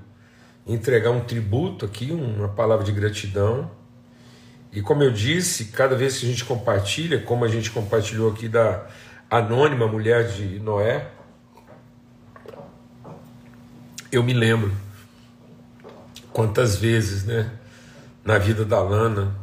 entregar 0.68 1.12
um 1.12 1.22
tributo 1.22 1.86
aqui, 1.86 2.12
uma 2.12 2.50
palavra 2.50 2.84
de 2.84 2.92
gratidão. 2.92 3.72
E 4.72 4.82
como 4.82 5.02
eu 5.02 5.12
disse, 5.12 5.66
cada 5.66 5.96
vez 5.96 6.18
que 6.18 6.26
a 6.26 6.30
gente 6.30 6.44
compartilha, 6.44 7.22
como 7.22 7.46
a 7.46 7.48
gente 7.48 7.72
compartilhou 7.72 8.32
aqui 8.32 8.50
da 8.50 8.86
anônima 9.30 9.88
mulher 9.88 10.28
de 10.28 10.60
Noé, 10.60 11.08
eu 14.12 14.22
me 14.22 14.34
lembro 14.34 14.74
quantas 16.34 16.76
vezes, 16.76 17.24
né, 17.24 17.50
na 18.26 18.38
vida 18.38 18.66
da 18.66 18.82
Lana, 18.82 19.34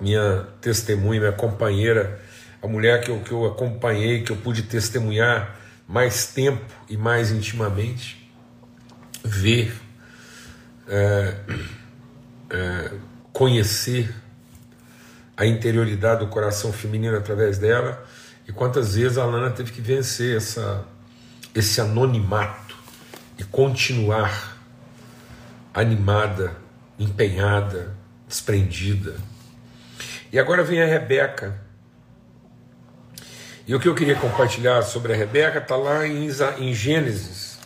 minha 0.00 0.44
testemunha, 0.60 1.20
minha 1.20 1.32
companheira, 1.32 2.20
a 2.60 2.66
mulher 2.66 3.00
que 3.00 3.10
eu, 3.12 3.20
que 3.20 3.30
eu 3.30 3.46
acompanhei, 3.46 4.22
que 4.22 4.32
eu 4.32 4.36
pude 4.36 4.64
testemunhar 4.64 5.65
mais 5.88 6.26
tempo 6.26 6.72
e 6.88 6.96
mais 6.96 7.30
intimamente, 7.30 8.30
ver, 9.24 9.74
é, 10.88 11.36
é, 12.50 12.92
conhecer 13.32 14.14
a 15.36 15.44
interioridade 15.44 16.24
do 16.24 16.28
coração 16.28 16.72
feminino 16.72 17.16
através 17.16 17.58
dela, 17.58 18.04
e 18.48 18.52
quantas 18.52 18.94
vezes 18.94 19.18
a 19.18 19.24
Lana 19.24 19.50
teve 19.50 19.72
que 19.72 19.80
vencer 19.80 20.36
essa, 20.36 20.84
esse 21.54 21.80
anonimato 21.80 22.76
e 23.38 23.44
continuar 23.44 24.56
animada, 25.74 26.56
empenhada, 26.98 27.94
desprendida. 28.26 29.16
E 30.32 30.38
agora 30.38 30.62
vem 30.62 30.82
a 30.82 30.86
Rebeca. 30.86 31.65
E 33.66 33.74
o 33.74 33.80
que 33.80 33.88
eu 33.88 33.94
queria 33.94 34.14
compartilhar 34.14 34.82
sobre 34.82 35.12
a 35.12 35.16
Rebeca 35.16 35.58
está 35.58 35.74
lá 35.74 36.06
em, 36.06 36.28
em 36.58 36.72
Gênesis, 36.72 37.58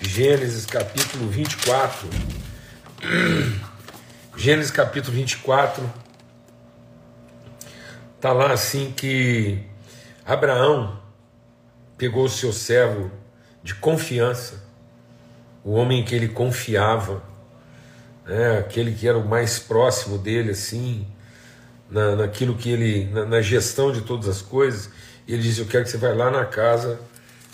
Gênesis 0.00 0.66
capítulo 0.66 1.26
24. 1.28 2.08
Gênesis 4.36 4.70
capítulo 4.70 5.16
24. 5.16 5.90
Está 8.16 8.32
lá 8.32 8.52
assim 8.52 8.92
que 8.94 9.64
Abraão 10.26 11.00
pegou 11.96 12.24
o 12.24 12.28
seu 12.28 12.52
servo 12.52 13.10
de 13.62 13.74
confiança 13.74 14.62
o 15.64 15.72
homem 15.72 16.00
em 16.00 16.04
que 16.04 16.14
ele 16.14 16.28
confiava, 16.28 17.22
né, 18.26 18.58
aquele 18.58 18.92
que 18.92 19.06
era 19.06 19.16
o 19.16 19.26
mais 19.26 19.58
próximo 19.58 20.18
dele, 20.18 20.50
assim, 20.50 21.06
na, 21.88 22.16
naquilo 22.16 22.56
que 22.56 22.70
ele, 22.70 23.04
na, 23.12 23.24
na, 23.24 23.40
gestão 23.40 23.92
de 23.92 24.00
todas 24.00 24.28
as 24.28 24.42
coisas. 24.42 24.90
E 25.26 25.32
ele 25.34 25.42
disse: 25.42 25.60
Eu 25.60 25.66
quero 25.66 25.84
que 25.84 25.90
você 25.90 25.98
vá 25.98 26.10
lá 26.10 26.30
na 26.30 26.44
casa 26.44 27.00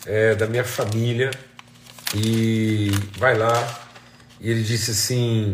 é, 0.07 0.35
da 0.35 0.47
minha 0.47 0.65
família 0.65 1.31
e 2.15 2.91
vai 3.17 3.37
lá. 3.37 3.81
E 4.41 4.51
ele 4.51 4.63
disse 4.63 4.91
assim: 4.91 5.53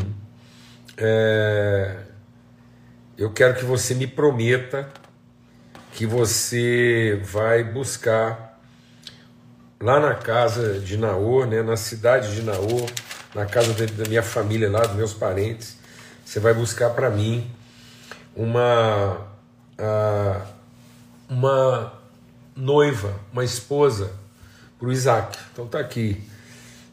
é, 0.97 1.97
Eu 3.17 3.33
quero 3.33 3.55
que 3.55 3.65
você 3.65 3.95
me 3.95 4.07
prometa 4.07 4.89
que 5.93 6.07
você 6.07 7.21
vai 7.25 7.63
buscar 7.63 8.59
lá 9.81 10.01
na 10.01 10.15
casa 10.15 10.81
de 10.81 10.97
Naor, 10.97 11.47
né, 11.47 11.63
na 11.63 11.77
cidade 11.77 12.35
de 12.35 12.43
Naor, 12.43 12.91
na 13.35 13.47
casa 13.47 13.73
da 13.87 14.09
minha 14.09 14.23
família 14.23 14.71
lá, 14.71 14.81
dos 14.81 14.97
meus 14.97 15.13
parentes, 15.13 15.77
você 16.25 16.41
vai 16.41 16.55
buscar 16.55 16.91
para 16.91 17.11
mim 17.11 17.51
uma, 18.35 19.19
uh, 19.79 20.43
uma 21.29 21.93
noiva, 22.57 23.15
uma 23.35 23.45
esposa 23.45 24.13
para 24.79 24.89
o 24.89 24.93
Isaac. 24.93 25.37
Então 25.53 25.67
tá 25.67 25.81
aqui. 25.81 26.23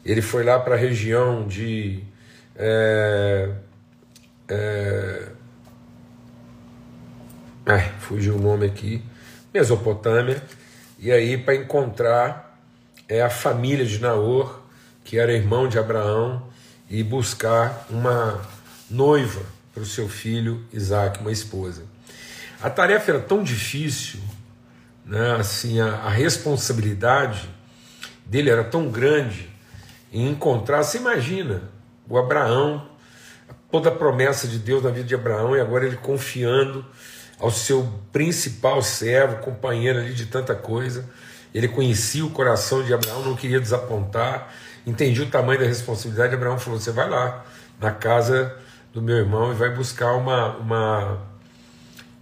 Ele 0.04 0.20
foi 0.20 0.42
lá 0.42 0.58
para 0.58 0.74
a 0.74 0.78
região 0.78 1.46
de. 1.46 2.02
É, 2.56 3.48
é, 4.48 5.28
ai, 7.64 7.94
fugiu 8.00 8.34
o 8.34 8.40
nome 8.40 8.66
aqui. 8.66 9.02
Mesopotâmia. 9.54 10.42
E 10.98 11.12
aí, 11.12 11.38
para 11.38 11.54
encontrar 11.54 12.58
é 13.08 13.22
a 13.22 13.30
família 13.30 13.84
de 13.84 14.00
Naor, 14.00 14.60
que 15.04 15.18
era 15.18 15.32
irmão 15.32 15.68
de 15.68 15.78
Abraão, 15.78 16.42
e 16.90 17.02
buscar 17.02 17.86
uma 17.88 18.40
noiva 18.90 19.42
para 19.72 19.82
o 19.82 19.86
seu 19.86 20.08
filho 20.08 20.64
Isaac, 20.72 21.20
uma 21.20 21.30
esposa. 21.30 21.84
A 22.60 22.68
tarefa 22.68 23.12
era 23.12 23.20
tão 23.20 23.42
difícil, 23.42 24.20
né? 25.04 25.36
assim, 25.38 25.80
a, 25.80 25.94
a 25.94 26.10
responsabilidade 26.10 27.48
dele 28.24 28.50
era 28.50 28.64
tão 28.64 28.88
grande 28.88 29.50
em 30.12 30.28
encontrar. 30.28 30.82
Você 30.82 30.98
imagina 30.98 31.62
o 32.08 32.18
Abraão, 32.18 32.88
toda 33.70 33.88
a 33.88 33.92
promessa 33.92 34.46
de 34.46 34.58
Deus 34.58 34.82
na 34.82 34.90
vida 34.90 35.06
de 35.06 35.14
Abraão, 35.14 35.56
e 35.56 35.60
agora 35.60 35.86
ele 35.86 35.96
confiando 35.96 36.84
ao 37.38 37.50
seu 37.50 37.88
principal 38.12 38.82
servo, 38.82 39.36
companheiro 39.38 39.98
ali 39.98 40.14
de 40.14 40.26
tanta 40.26 40.54
coisa, 40.54 41.08
ele 41.52 41.68
conhecia 41.68 42.24
o 42.24 42.30
coração 42.30 42.82
de 42.82 42.94
Abraão, 42.94 43.22
não 43.22 43.34
queria 43.34 43.60
desapontar, 43.60 44.48
entendia 44.86 45.24
o 45.24 45.28
tamanho 45.28 45.60
da 45.60 45.66
responsabilidade. 45.66 46.34
Abraão 46.34 46.58
falou: 46.58 46.78
Você 46.78 46.92
vai 46.92 47.08
lá 47.08 47.44
na 47.80 47.90
casa 47.90 48.56
do 48.92 49.02
meu 49.02 49.16
irmão 49.16 49.52
e 49.52 49.54
vai 49.54 49.70
buscar 49.70 50.12
uma, 50.12 50.56
uma, 50.56 51.18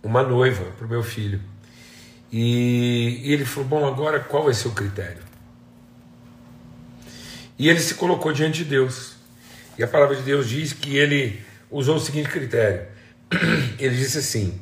uma 0.03 0.23
noiva 0.23 0.65
para 0.77 0.87
o 0.87 0.89
meu 0.89 1.03
filho. 1.03 1.41
E, 2.33 3.23
e 3.25 3.33
ele 3.33 3.45
falou: 3.45 3.69
Bom, 3.69 3.87
agora 3.87 4.21
qual 4.21 4.45
vai 4.45 4.55
ser 4.55 4.69
o 4.69 4.73
critério? 4.73 5.23
E 7.59 7.69
ele 7.69 7.81
se 7.81 7.95
colocou 7.95 8.33
diante 8.33 8.65
de 8.65 8.71
Deus. 8.71 9.17
E 9.77 9.83
a 9.83 9.89
palavra 9.89 10.17
de 10.17 10.23
Deus 10.23 10.49
diz 10.49 10.73
que 10.73 10.97
ele 10.97 11.41
usou 11.71 11.97
o 11.97 12.01
seguinte 12.01 12.29
critério: 12.29 12.87
Ele 13.79 13.97
disse 13.97 14.19
assim: 14.19 14.61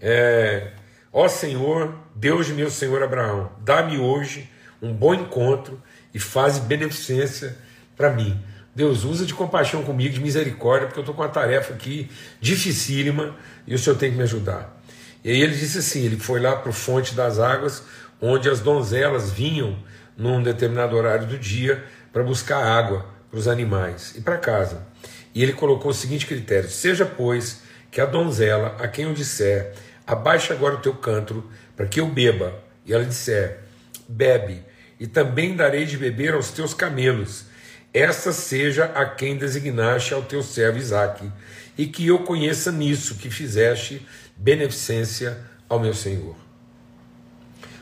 é, 0.00 0.72
Ó 1.12 1.28
Senhor, 1.28 1.94
Deus 2.14 2.46
de 2.46 2.54
meu 2.54 2.70
Senhor 2.70 3.02
Abraão, 3.02 3.52
dá-me 3.60 3.98
hoje 3.98 4.48
um 4.80 4.92
bom 4.92 5.14
encontro 5.14 5.80
e 6.12 6.18
faz 6.18 6.58
beneficência 6.58 7.56
para 7.96 8.10
mim. 8.10 8.42
Deus, 8.74 9.04
usa 9.04 9.26
de 9.26 9.34
compaixão 9.34 9.82
comigo, 9.82 10.14
de 10.14 10.20
misericórdia, 10.20 10.86
porque 10.86 10.98
eu 10.98 11.02
estou 11.02 11.14
com 11.14 11.22
uma 11.22 11.28
tarefa 11.28 11.74
aqui 11.74 12.10
dificílima 12.40 13.36
e 13.66 13.74
o 13.74 13.78
Senhor 13.78 13.96
tem 13.96 14.10
que 14.10 14.16
me 14.16 14.22
ajudar. 14.22 14.81
E 15.24 15.30
aí 15.30 15.40
ele 15.40 15.54
disse 15.54 15.78
assim: 15.78 16.04
ele 16.04 16.18
foi 16.18 16.40
lá 16.40 16.56
para 16.56 16.70
o 16.70 16.72
fonte 16.72 17.14
das 17.14 17.38
águas, 17.38 17.82
onde 18.20 18.48
as 18.48 18.60
donzelas 18.60 19.30
vinham 19.30 19.78
num 20.16 20.42
determinado 20.42 20.96
horário 20.96 21.26
do 21.26 21.38
dia 21.38 21.84
para 22.12 22.22
buscar 22.22 22.62
água 22.62 23.06
para 23.30 23.38
os 23.38 23.48
animais 23.48 24.14
e 24.16 24.20
para 24.20 24.36
casa. 24.36 24.86
E 25.34 25.42
ele 25.42 25.52
colocou 25.52 25.90
o 25.90 25.94
seguinte 25.94 26.26
critério: 26.26 26.68
seja, 26.68 27.06
pois, 27.06 27.62
que 27.90 28.00
a 28.00 28.06
donzela, 28.06 28.76
a 28.78 28.88
quem 28.88 29.04
eu 29.06 29.14
disser, 29.14 29.72
abaixa 30.06 30.54
agora 30.54 30.74
o 30.74 30.80
teu 30.80 30.94
cântaro, 30.94 31.48
para 31.76 31.86
que 31.86 32.00
eu 32.00 32.06
beba. 32.06 32.54
E 32.84 32.92
ela 32.92 33.04
disser: 33.04 33.60
bebe, 34.08 34.62
e 34.98 35.06
também 35.06 35.56
darei 35.56 35.84
de 35.84 35.96
beber 35.96 36.34
aos 36.34 36.50
teus 36.50 36.74
camelos. 36.74 37.46
Esta 37.94 38.32
seja 38.32 38.86
a 38.86 39.04
quem 39.04 39.36
designaste 39.36 40.14
ao 40.14 40.22
teu 40.22 40.42
servo 40.42 40.78
Isaque, 40.78 41.30
e 41.76 41.86
que 41.86 42.06
eu 42.06 42.20
conheça 42.20 42.72
nisso 42.72 43.16
que 43.16 43.30
fizeste 43.30 44.06
beneficência 44.42 45.38
ao 45.68 45.78
meu 45.78 45.94
senhor. 45.94 46.34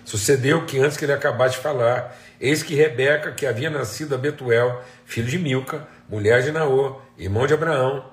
Sucedeu 0.04 0.66
que 0.66 0.78
antes 0.78 0.96
que 0.96 1.04
ele 1.04 1.12
acabasse 1.12 1.56
de 1.56 1.62
falar, 1.62 2.14
eis 2.38 2.62
que 2.62 2.74
Rebeca, 2.74 3.32
que 3.32 3.46
havia 3.46 3.70
nascido 3.70 4.14
a 4.14 4.18
Betuel, 4.18 4.82
filho 5.06 5.28
de 5.28 5.38
Milca, 5.38 5.88
mulher 6.08 6.42
de 6.42 6.52
Naor, 6.52 7.00
irmão 7.16 7.46
de 7.46 7.54
Abraão, 7.54 8.04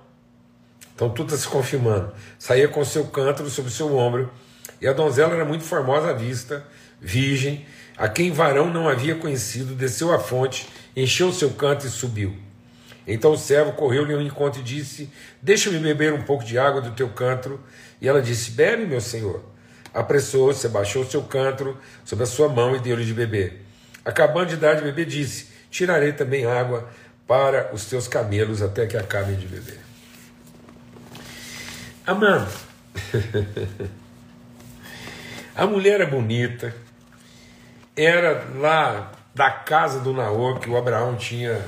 então 0.96 1.10
tudo 1.10 1.34
está 1.34 1.38
se 1.38 1.48
confirmando. 1.48 2.14
Saía 2.40 2.68
com 2.68 2.84
seu 2.86 3.06
cântaro 3.08 3.50
sobre 3.50 3.72
seu 3.72 3.96
ombro, 3.96 4.32
e 4.80 4.88
a 4.88 4.94
donzela 4.94 5.34
era 5.34 5.46
muito 5.46 5.64
formosa 5.64 6.12
à 6.12 6.14
vista, 6.14 6.66
virgem, 7.02 7.66
a 7.98 8.08
quem 8.08 8.32
varão 8.32 8.72
não 8.72 8.88
havia 8.88 9.16
conhecido, 9.16 9.76
desceu 9.76 10.14
à 10.14 10.20
fonte, 10.20 10.68
encheu 10.96 11.34
seu 11.34 11.50
canto 11.50 11.86
e 11.86 11.90
subiu. 11.90 12.48
Então 13.08 13.32
o 13.32 13.38
servo 13.38 13.72
correu-lhe 13.72 14.14
ao 14.14 14.22
encontro 14.22 14.60
e 14.60 14.64
disse: 14.64 15.10
Deixa-me 15.42 15.80
beber 15.80 16.14
um 16.14 16.24
pouco 16.24 16.44
de 16.44 16.60
água 16.60 16.82
do 16.82 16.92
teu 16.92 17.08
cântaro. 17.08 17.60
E 18.02 18.08
ela 18.08 18.22
disse: 18.22 18.52
Bebe, 18.52 18.86
meu 18.86 19.02
senhor. 19.02 19.44
Apressou-se, 19.94 20.68
abaixou 20.68 21.06
seu 21.06 21.24
cântaro 21.24 21.78
sobre 22.06 22.24
a 22.24 22.28
sua 22.28 22.48
mão 22.48 22.76
e 22.76 22.80
deu-lhe 22.80 23.06
de 23.06 23.14
beber. 23.14 23.66
Acabando 24.06 24.50
de 24.50 24.58
dar 24.58 24.76
de 24.76 24.84
beber, 24.84 25.06
disse: 25.06 25.48
Tirarei 25.72 26.14
também 26.14 26.46
água 26.46 26.90
para 27.28 27.74
os 27.74 27.86
teus 27.86 28.08
camelos 28.08 28.62
até 28.62 28.86
que 28.86 28.96
acabem 28.96 29.36
de 29.36 29.48
beber. 29.48 29.80
Amado, 32.06 32.50
a 35.54 35.66
mulher 35.66 36.00
é 36.00 36.06
bonita, 36.06 36.74
era 37.96 38.46
lá 38.56 39.12
da 39.36 39.52
casa 39.52 40.00
do 40.00 40.14
Naor 40.14 40.60
que 40.60 40.70
o 40.70 40.78
Abraão 40.78 41.18
tinha, 41.18 41.62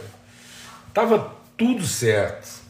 estava 0.87 1.35
tudo 1.57 1.85
certo, 1.85 2.61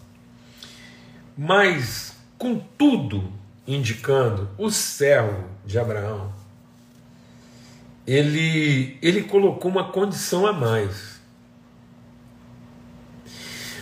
mas 1.37 2.15
com 2.39 2.57
tudo 2.57 3.38
indicando 3.75 4.49
o 4.57 4.71
servo 4.71 5.47
de 5.63 5.77
Abraão, 5.77 6.33
ele, 8.05 8.97
ele 9.01 9.23
colocou 9.23 9.69
uma 9.69 9.91
condição 9.91 10.47
a 10.47 10.53
mais. 10.53 11.19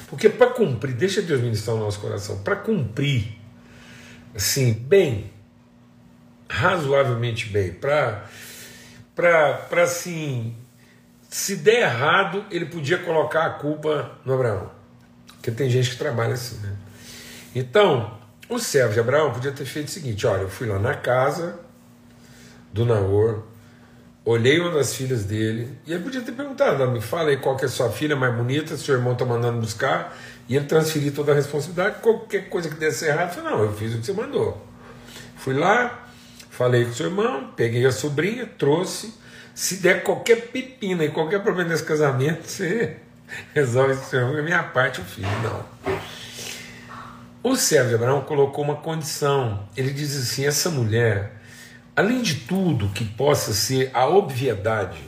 Porque 0.10 0.28
para 0.28 0.48
cumprir, 0.48 0.94
deixa 0.94 1.22
Deus 1.22 1.42
ministrar 1.42 1.76
o 1.76 1.80
nosso 1.80 2.00
coração, 2.00 2.40
para 2.40 2.56
cumprir 2.58 3.38
assim, 4.36 4.74
bem, 4.74 5.32
razoavelmente 6.50 7.48
bem, 7.48 7.74
para 7.74 8.26
assim, 9.82 10.56
se 11.30 11.56
der 11.56 11.84
errado, 11.84 12.46
ele 12.52 12.66
podia 12.66 12.98
colocar 12.98 13.46
a 13.46 13.50
culpa 13.52 14.18
no 14.26 14.34
Abraão. 14.34 14.70
Porque 15.28 15.52
tem 15.52 15.70
gente 15.70 15.92
que 15.92 15.98
trabalha 15.98 16.34
assim, 16.34 16.58
né? 16.58 16.76
Então, 17.56 18.18
o 18.50 18.58
de 18.58 19.00
Abraão 19.00 19.32
podia 19.32 19.52
ter 19.52 19.66
feito 19.66 19.88
o 19.88 19.92
seguinte: 19.92 20.26
olha, 20.26 20.42
eu 20.42 20.50
fui 20.50 20.68
lá 20.68 20.80
na 20.80 20.94
casa 20.94 21.60
do 22.72 22.86
Naor, 22.86 23.44
olhei 24.24 24.60
uma 24.60 24.72
das 24.72 24.96
filhas 24.96 25.26
dele, 25.26 25.78
e 25.86 25.94
ele 25.94 26.04
podia 26.04 26.22
ter 26.22 26.32
perguntado: 26.32 26.90
me 26.90 27.02
fala 27.02 27.30
aí 27.30 27.38
qual 27.38 27.58
que 27.58 27.66
é 27.66 27.68
a 27.68 27.72
sua 27.72 27.90
filha 27.90 28.16
mais 28.16 28.34
bonita, 28.34 28.78
seu 28.78 28.96
irmão 28.96 29.14
está 29.14 29.26
mandando 29.26 29.60
buscar, 29.60 30.18
e 30.48 30.56
ele 30.56 30.66
transferir 30.66 31.14
toda 31.14 31.32
a 31.34 31.36
responsabilidade. 31.36 32.02
Qualquer 32.02 32.50
coisa 32.50 32.70
que 32.70 32.76
desse 32.76 33.06
errado, 33.06 33.34
falei, 33.34 33.52
não, 33.52 33.64
eu 33.64 33.74
fiz 33.74 33.94
o 33.94 34.00
que 34.00 34.06
você 34.06 34.14
mandou. 34.14 34.66
Fui 35.36 35.54
lá, 35.54 36.08
falei 36.50 36.86
com 36.86 36.94
seu 36.94 37.08
irmão, 37.08 37.52
peguei 37.56 37.86
a 37.86 37.92
sobrinha, 37.92 38.46
trouxe. 38.46 39.14
Se 39.54 39.78
der 39.78 40.04
qualquer 40.04 40.50
pepina 40.50 41.04
e 41.04 41.10
qualquer 41.10 41.42
problema 41.42 41.72
nesse 41.72 41.84
casamento, 41.84 42.44
você 42.48 42.98
resolve 43.54 43.94
isso. 43.94 44.16
A 44.16 44.42
minha 44.42 44.64
parte 44.64 45.00
eu 45.00 45.06
fiz. 45.06 45.26
Não. 45.44 45.66
O 47.50 47.56
de 47.56 47.96
Abraão 47.96 48.22
colocou 48.22 48.64
uma 48.64 48.76
condição. 48.76 49.68
Ele 49.76 49.92
diz 49.92 50.16
assim: 50.16 50.46
essa 50.46 50.70
mulher, 50.70 51.42
além 51.96 52.22
de 52.22 52.36
tudo 52.36 52.90
que 52.90 53.06
possa 53.06 53.54
ser 53.54 53.90
a 53.94 54.08
obviedade 54.08 55.02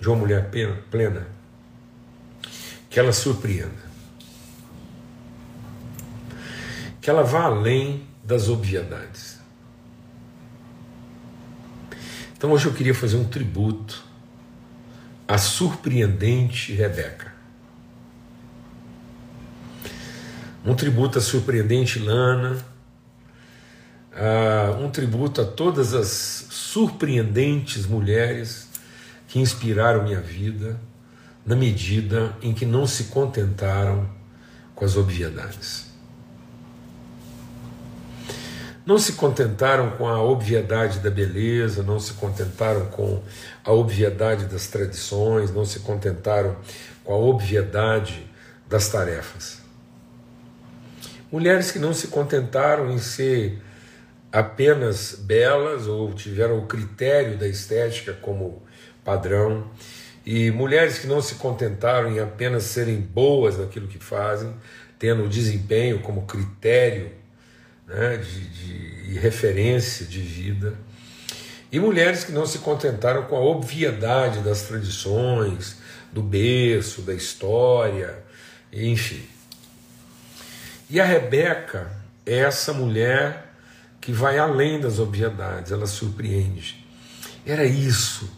de 0.00 0.08
uma 0.08 0.16
mulher 0.16 0.50
plena, 0.90 1.26
que 2.88 2.98
ela 2.98 3.12
surpreenda. 3.12 3.88
que 7.08 7.10
ela 7.10 7.22
vá 7.22 7.44
além 7.44 8.06
das 8.22 8.50
obviedades. 8.50 9.40
Então 12.36 12.52
hoje 12.52 12.66
eu 12.66 12.74
queria 12.74 12.94
fazer 12.94 13.16
um 13.16 13.24
tributo 13.24 14.04
à 15.26 15.38
surpreendente 15.38 16.74
Rebeca. 16.74 17.27
Um 20.68 20.74
tributo 20.74 21.16
à 21.16 21.22
surpreendente 21.22 21.98
Lana, 21.98 22.58
um 24.78 24.90
tributo 24.90 25.40
a 25.40 25.44
todas 25.46 25.94
as 25.94 26.46
surpreendentes 26.50 27.86
mulheres 27.86 28.68
que 29.28 29.38
inspiraram 29.38 30.04
minha 30.04 30.20
vida, 30.20 30.78
na 31.46 31.56
medida 31.56 32.36
em 32.42 32.52
que 32.52 32.66
não 32.66 32.86
se 32.86 33.04
contentaram 33.04 34.06
com 34.74 34.84
as 34.84 34.94
obviedades. 34.94 35.88
não 38.84 38.98
se 38.98 39.12
contentaram 39.12 39.90
com 39.92 40.06
a 40.06 40.22
obviedade 40.22 40.98
da 41.00 41.10
beleza, 41.10 41.82
não 41.82 42.00
se 42.00 42.14
contentaram 42.14 42.86
com 42.86 43.22
a 43.62 43.70
obviedade 43.70 44.46
das 44.46 44.66
tradições, 44.68 45.50
não 45.50 45.64
se 45.64 45.80
contentaram 45.80 46.56
com 47.04 47.12
a 47.12 47.16
obviedade 47.16 48.26
das 48.66 48.88
tarefas. 48.88 49.57
Mulheres 51.30 51.70
que 51.70 51.78
não 51.78 51.92
se 51.92 52.08
contentaram 52.08 52.90
em 52.90 52.98
ser 52.98 53.58
apenas 54.32 55.14
belas 55.14 55.86
ou 55.86 56.12
tiveram 56.14 56.58
o 56.58 56.66
critério 56.66 57.36
da 57.36 57.46
estética 57.46 58.14
como 58.14 58.62
padrão, 59.04 59.70
e 60.24 60.50
mulheres 60.50 60.98
que 60.98 61.06
não 61.06 61.20
se 61.20 61.36
contentaram 61.36 62.10
em 62.12 62.18
apenas 62.18 62.64
serem 62.64 63.00
boas 63.00 63.58
naquilo 63.58 63.88
que 63.88 63.98
fazem, 63.98 64.54
tendo 64.98 65.24
o 65.24 65.28
desempenho 65.28 66.00
como 66.00 66.26
critério 66.26 67.10
né, 67.86 68.16
de, 68.18 69.12
de 69.12 69.18
referência 69.18 70.04
de 70.06 70.20
vida, 70.20 70.74
e 71.70 71.78
mulheres 71.78 72.24
que 72.24 72.32
não 72.32 72.46
se 72.46 72.58
contentaram 72.58 73.24
com 73.24 73.36
a 73.36 73.40
obviedade 73.40 74.40
das 74.40 74.62
tradições, 74.62 75.76
do 76.10 76.22
berço, 76.22 77.02
da 77.02 77.12
história, 77.12 78.18
enfim. 78.72 79.26
E 80.90 81.00
a 81.00 81.04
Rebeca 81.04 81.90
é 82.24 82.38
essa 82.38 82.72
mulher 82.72 83.54
que 84.00 84.12
vai 84.12 84.38
além 84.38 84.80
das 84.80 84.98
obviedades, 84.98 85.70
ela 85.70 85.86
surpreende. 85.86 86.84
Era 87.44 87.64
isso. 87.64 88.30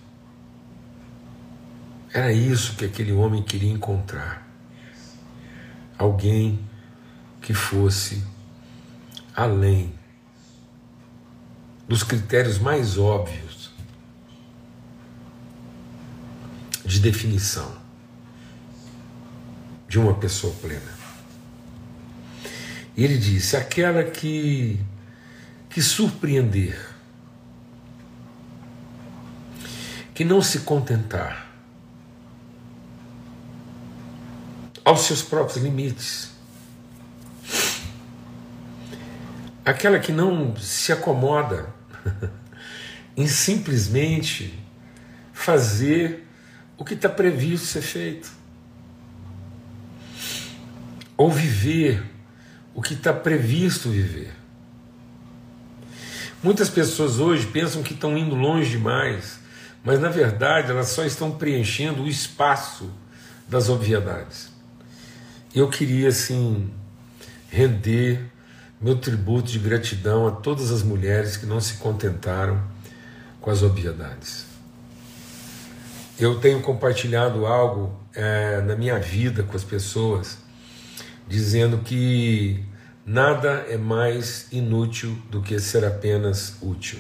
Era 2.13 2.33
isso 2.33 2.75
que 2.75 2.85
aquele 2.85 3.13
homem 3.13 3.43
queria 3.43 3.71
encontrar. 3.71 4.49
Alguém 5.97 6.59
que 7.41 7.55
fosse 7.55 8.25
além 9.35 9.95
dos 11.87 12.03
critérios 12.03 12.59
mais 12.59 12.99
óbvios 12.99 13.71
de 16.85 16.99
definição 17.01 17.77
de 19.89 19.99
uma 19.99 20.15
pessoa 20.15 20.53
plena. 20.61 21.00
E 22.97 23.05
ele 23.05 23.17
disse: 23.17 23.57
aquela 23.57 24.05
que, 24.05 24.79
que 25.69 25.81
surpreender, 25.81 26.79
que 30.15 30.25
não 30.25 30.43
se 30.43 30.61
contentar 30.61 31.49
aos 34.85 35.03
seus 35.03 35.23
próprios 35.23 35.63
limites, 35.63 36.31
aquela 39.65 39.99
que 39.99 40.13
não 40.13 40.57
se 40.57 40.93
acomoda 40.93 41.73
em 43.17 43.27
simplesmente 43.27 44.59
fazer 45.33 46.27
o 46.77 46.85
que 46.85 46.95
está 46.95 47.09
previsto 47.09 47.67
ser 47.67 47.83
feito, 47.83 48.33
ou 51.17 51.31
viver 51.31 52.10
o 52.75 52.83
que 52.83 52.95
está 52.95 53.13
previsto 53.13 53.91
viver. 53.91 54.33
Muitas 56.43 56.71
pessoas 56.71 57.19
hoje 57.19 57.47
pensam 57.47 57.83
que 57.83 57.93
estão 57.93 58.17
indo 58.17 58.35
longe 58.35 58.71
demais, 58.71 59.39
mas 59.85 60.01
na 60.01 60.09
verdade 60.09 60.71
elas 60.71 60.89
só 60.89 61.05
estão 61.05 61.33
preenchendo 61.33 62.03
o 62.03 62.09
espaço 62.09 62.91
das 63.49 63.69
obviedades. 63.69 64.51
Eu 65.55 65.69
queria 65.69 66.09
assim 66.09 66.73
render 67.51 68.31
meu 68.81 68.97
tributo 68.97 69.51
de 69.51 69.59
gratidão 69.59 70.27
a 70.27 70.31
todas 70.31 70.71
as 70.71 70.83
mulheres 70.83 71.37
que 71.37 71.45
não 71.45 71.61
se 71.61 71.75
contentaram 71.75 72.63
com 73.41 73.51
as 73.51 73.63
obviedades. 73.63 74.47
Eu 76.19 76.39
tenho 76.39 76.63
compartilhado 76.63 77.47
algo 77.47 77.99
é, 78.15 78.61
na 78.63 78.77
minha 78.77 78.99
vida 78.99 79.43
com 79.43 79.57
as 79.57 79.65
pessoas, 79.65 80.39
dizendo 81.31 81.79
que 81.79 82.61
nada 83.07 83.65
é 83.69 83.79
mais 83.79 84.49
inútil 84.51 85.17
do 85.31 85.41
que 85.41 85.61
ser 85.61 85.85
apenas 85.85 86.57
útil. 86.61 86.99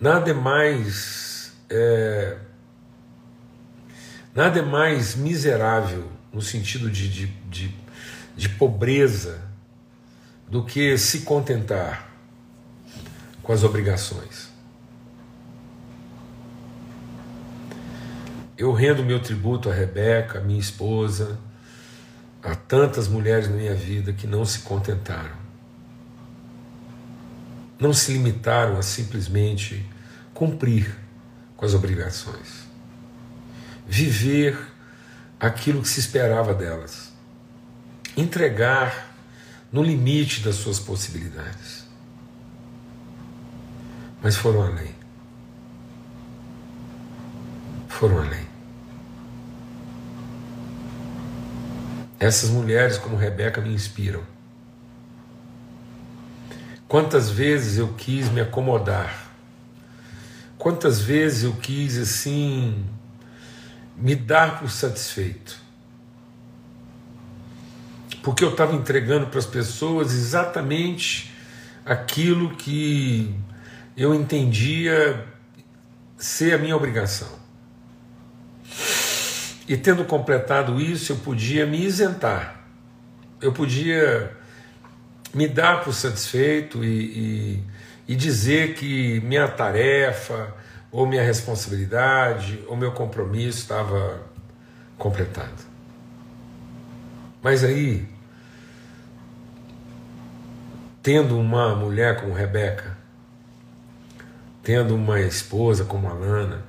Nada 0.00 0.30
é 0.30 0.32
mais. 0.32 1.52
É, 1.68 2.36
nada 4.32 4.60
é 4.60 4.62
mais 4.62 5.16
miserável 5.16 6.08
no 6.32 6.40
sentido 6.40 6.88
de, 6.88 7.08
de, 7.08 7.26
de, 7.50 7.74
de 8.36 8.48
pobreza 8.50 9.42
do 10.48 10.64
que 10.64 10.96
se 10.96 11.22
contentar 11.22 12.08
com 13.42 13.52
as 13.52 13.64
obrigações. 13.64 14.48
Eu 18.56 18.72
rendo 18.72 19.02
meu 19.02 19.20
tributo 19.20 19.68
a 19.68 19.74
Rebeca, 19.74 20.40
minha 20.40 20.60
esposa, 20.60 21.36
a 22.42 22.54
tantas 22.54 23.06
mulheres 23.06 23.48
na 23.48 23.56
minha 23.56 23.74
vida 23.74 24.12
que 24.12 24.26
não 24.26 24.44
se 24.44 24.60
contentaram. 24.60 25.36
Não 27.78 27.92
se 27.92 28.12
limitaram 28.12 28.78
a 28.78 28.82
simplesmente 28.82 29.88
cumprir 30.34 30.96
com 31.56 31.64
as 31.64 31.74
obrigações. 31.74 32.66
Viver 33.86 34.58
aquilo 35.38 35.82
que 35.82 35.88
se 35.88 36.00
esperava 36.00 36.52
delas. 36.54 37.12
Entregar 38.16 39.14
no 39.70 39.82
limite 39.82 40.40
das 40.42 40.56
suas 40.56 40.78
possibilidades. 40.78 41.86
Mas 44.22 44.36
foram 44.36 44.62
além. 44.62 44.94
Foram 47.88 48.18
além. 48.18 48.51
Essas 52.22 52.50
mulheres 52.50 52.98
como 52.98 53.16
Rebeca 53.16 53.60
me 53.60 53.74
inspiram. 53.74 54.22
Quantas 56.86 57.28
vezes 57.28 57.78
eu 57.78 57.94
quis 57.94 58.30
me 58.30 58.40
acomodar, 58.40 59.32
quantas 60.56 61.00
vezes 61.00 61.42
eu 61.42 61.54
quis 61.54 61.98
assim 61.98 62.86
me 63.96 64.14
dar 64.14 64.60
por 64.60 64.70
satisfeito, 64.70 65.60
porque 68.22 68.44
eu 68.44 68.50
estava 68.50 68.72
entregando 68.72 69.26
para 69.26 69.40
as 69.40 69.46
pessoas 69.46 70.12
exatamente 70.12 71.34
aquilo 71.84 72.54
que 72.54 73.34
eu 73.96 74.14
entendia 74.14 75.26
ser 76.16 76.54
a 76.54 76.58
minha 76.58 76.76
obrigação. 76.76 77.41
E 79.72 79.76
tendo 79.78 80.04
completado 80.04 80.78
isso, 80.78 81.12
eu 81.12 81.16
podia 81.16 81.64
me 81.64 81.82
isentar, 81.82 82.62
eu 83.40 83.54
podia 83.54 84.30
me 85.32 85.48
dar 85.48 85.82
por 85.82 85.94
satisfeito 85.94 86.84
e, 86.84 86.88
e, 86.88 87.64
e 88.08 88.14
dizer 88.14 88.74
que 88.74 89.18
minha 89.20 89.48
tarefa, 89.48 90.54
ou 90.90 91.06
minha 91.06 91.22
responsabilidade, 91.22 92.62
ou 92.66 92.76
meu 92.76 92.92
compromisso 92.92 93.60
estava 93.60 94.20
completado. 94.98 95.64
Mas 97.42 97.64
aí, 97.64 98.06
tendo 101.02 101.38
uma 101.38 101.74
mulher 101.74 102.20
como 102.20 102.34
Rebeca, 102.34 102.94
tendo 104.62 104.94
uma 104.94 105.18
esposa 105.18 105.86
como 105.86 106.08
a 106.08 106.12
Lana, 106.12 106.62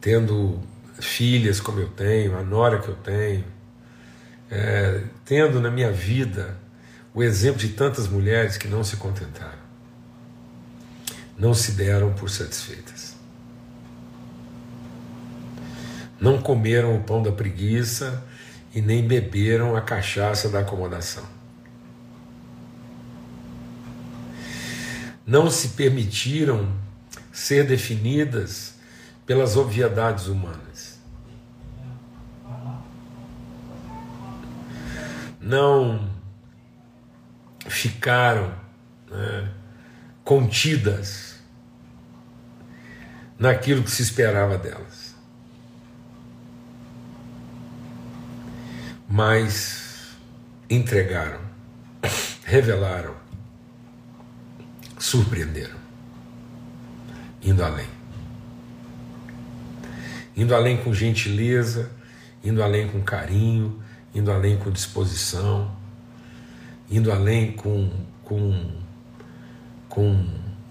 tendo 0.00 0.58
filhas 1.00 1.60
como 1.60 1.80
eu 1.80 1.88
tenho, 1.88 2.36
a 2.36 2.42
nora 2.42 2.78
que 2.80 2.88
eu 2.88 2.96
tenho, 2.96 3.44
é, 4.50 5.02
tendo 5.24 5.60
na 5.60 5.70
minha 5.70 5.92
vida 5.92 6.56
o 7.14 7.22
exemplo 7.22 7.58
de 7.58 7.68
tantas 7.70 8.08
mulheres 8.08 8.56
que 8.56 8.68
não 8.68 8.84
se 8.84 8.96
contentaram, 8.96 9.58
não 11.36 11.54
se 11.54 11.72
deram 11.72 12.12
por 12.12 12.30
satisfeitas. 12.30 13.16
Não 16.20 16.40
comeram 16.40 16.96
o 16.96 17.02
pão 17.04 17.22
da 17.22 17.30
preguiça 17.30 18.24
e 18.74 18.80
nem 18.80 19.06
beberam 19.06 19.76
a 19.76 19.80
cachaça 19.80 20.48
da 20.48 20.60
acomodação. 20.60 21.24
Não 25.24 25.50
se 25.50 25.68
permitiram 25.68 26.72
ser 27.32 27.64
definidas 27.64 28.74
pelas 29.26 29.56
obviedades 29.56 30.26
humanas. 30.26 30.67
Não 35.48 36.10
ficaram 37.66 38.54
né, 39.10 39.50
contidas 40.22 41.38
naquilo 43.38 43.82
que 43.82 43.90
se 43.90 44.02
esperava 44.02 44.58
delas. 44.58 45.16
Mas 49.08 50.16
entregaram, 50.68 51.40
revelaram, 52.44 53.14
surpreenderam, 54.98 55.78
indo 57.40 57.64
além 57.64 57.98
indo 60.38 60.54
além 60.54 60.76
com 60.76 60.94
gentileza, 60.94 61.90
indo 62.44 62.62
além 62.62 62.88
com 62.88 63.02
carinho, 63.02 63.82
indo 64.14 64.32
além 64.32 64.56
com 64.56 64.70
disposição, 64.70 65.70
indo 66.90 67.12
além 67.12 67.52
com, 67.52 67.90
com, 68.24 68.72
com 69.88 70.26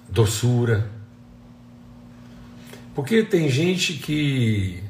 doçura. 0.09 0.89
Porque 2.95 3.23
tem 3.23 3.49
gente 3.49 3.93
que. 3.93 4.83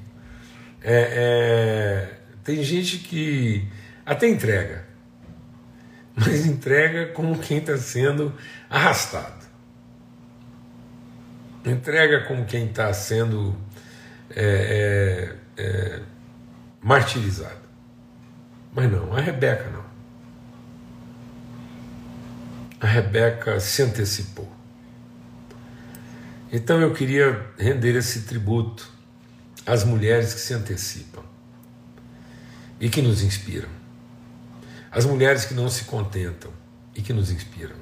É, 0.82 2.06
é, 2.06 2.18
tem 2.44 2.64
gente 2.64 3.00
que 3.00 3.68
até 4.06 4.28
entrega, 4.30 4.86
mas 6.16 6.46
entrega 6.46 7.08
como 7.08 7.38
quem 7.40 7.58
está 7.58 7.78
sendo 7.78 8.34
arrastado. 8.70 9.46
Entrega 11.66 12.24
como 12.24 12.46
quem 12.46 12.68
está 12.68 12.94
sendo 12.94 13.54
é, 14.34 15.36
é, 15.58 15.62
é, 15.62 16.02
martirizado. 16.82 17.67
Mas 18.74 18.92
não, 18.92 19.14
a 19.14 19.22
Rebeca 19.22 19.70
não. 19.70 19.86
A 22.80 22.86
Rebeca 22.86 23.60
se 23.60 23.82
antecipou. 23.82 24.52
Então 26.52 26.80
eu 26.80 26.94
queria 26.94 27.46
render 27.58 27.96
esse 27.96 28.22
tributo 28.22 28.90
às 29.66 29.84
mulheres 29.84 30.34
que 30.34 30.40
se 30.40 30.54
antecipam 30.54 31.24
e 32.80 32.90
que 32.90 33.02
nos 33.02 33.22
inspiram. 33.22 33.70
As 34.92 35.06
mulheres 35.06 35.46
que 35.46 35.54
não 35.54 35.70
se 35.70 35.84
contentam 35.86 36.52
e 36.96 37.02
que 37.02 37.12
nos 37.12 37.32
inspiram. 37.32 37.76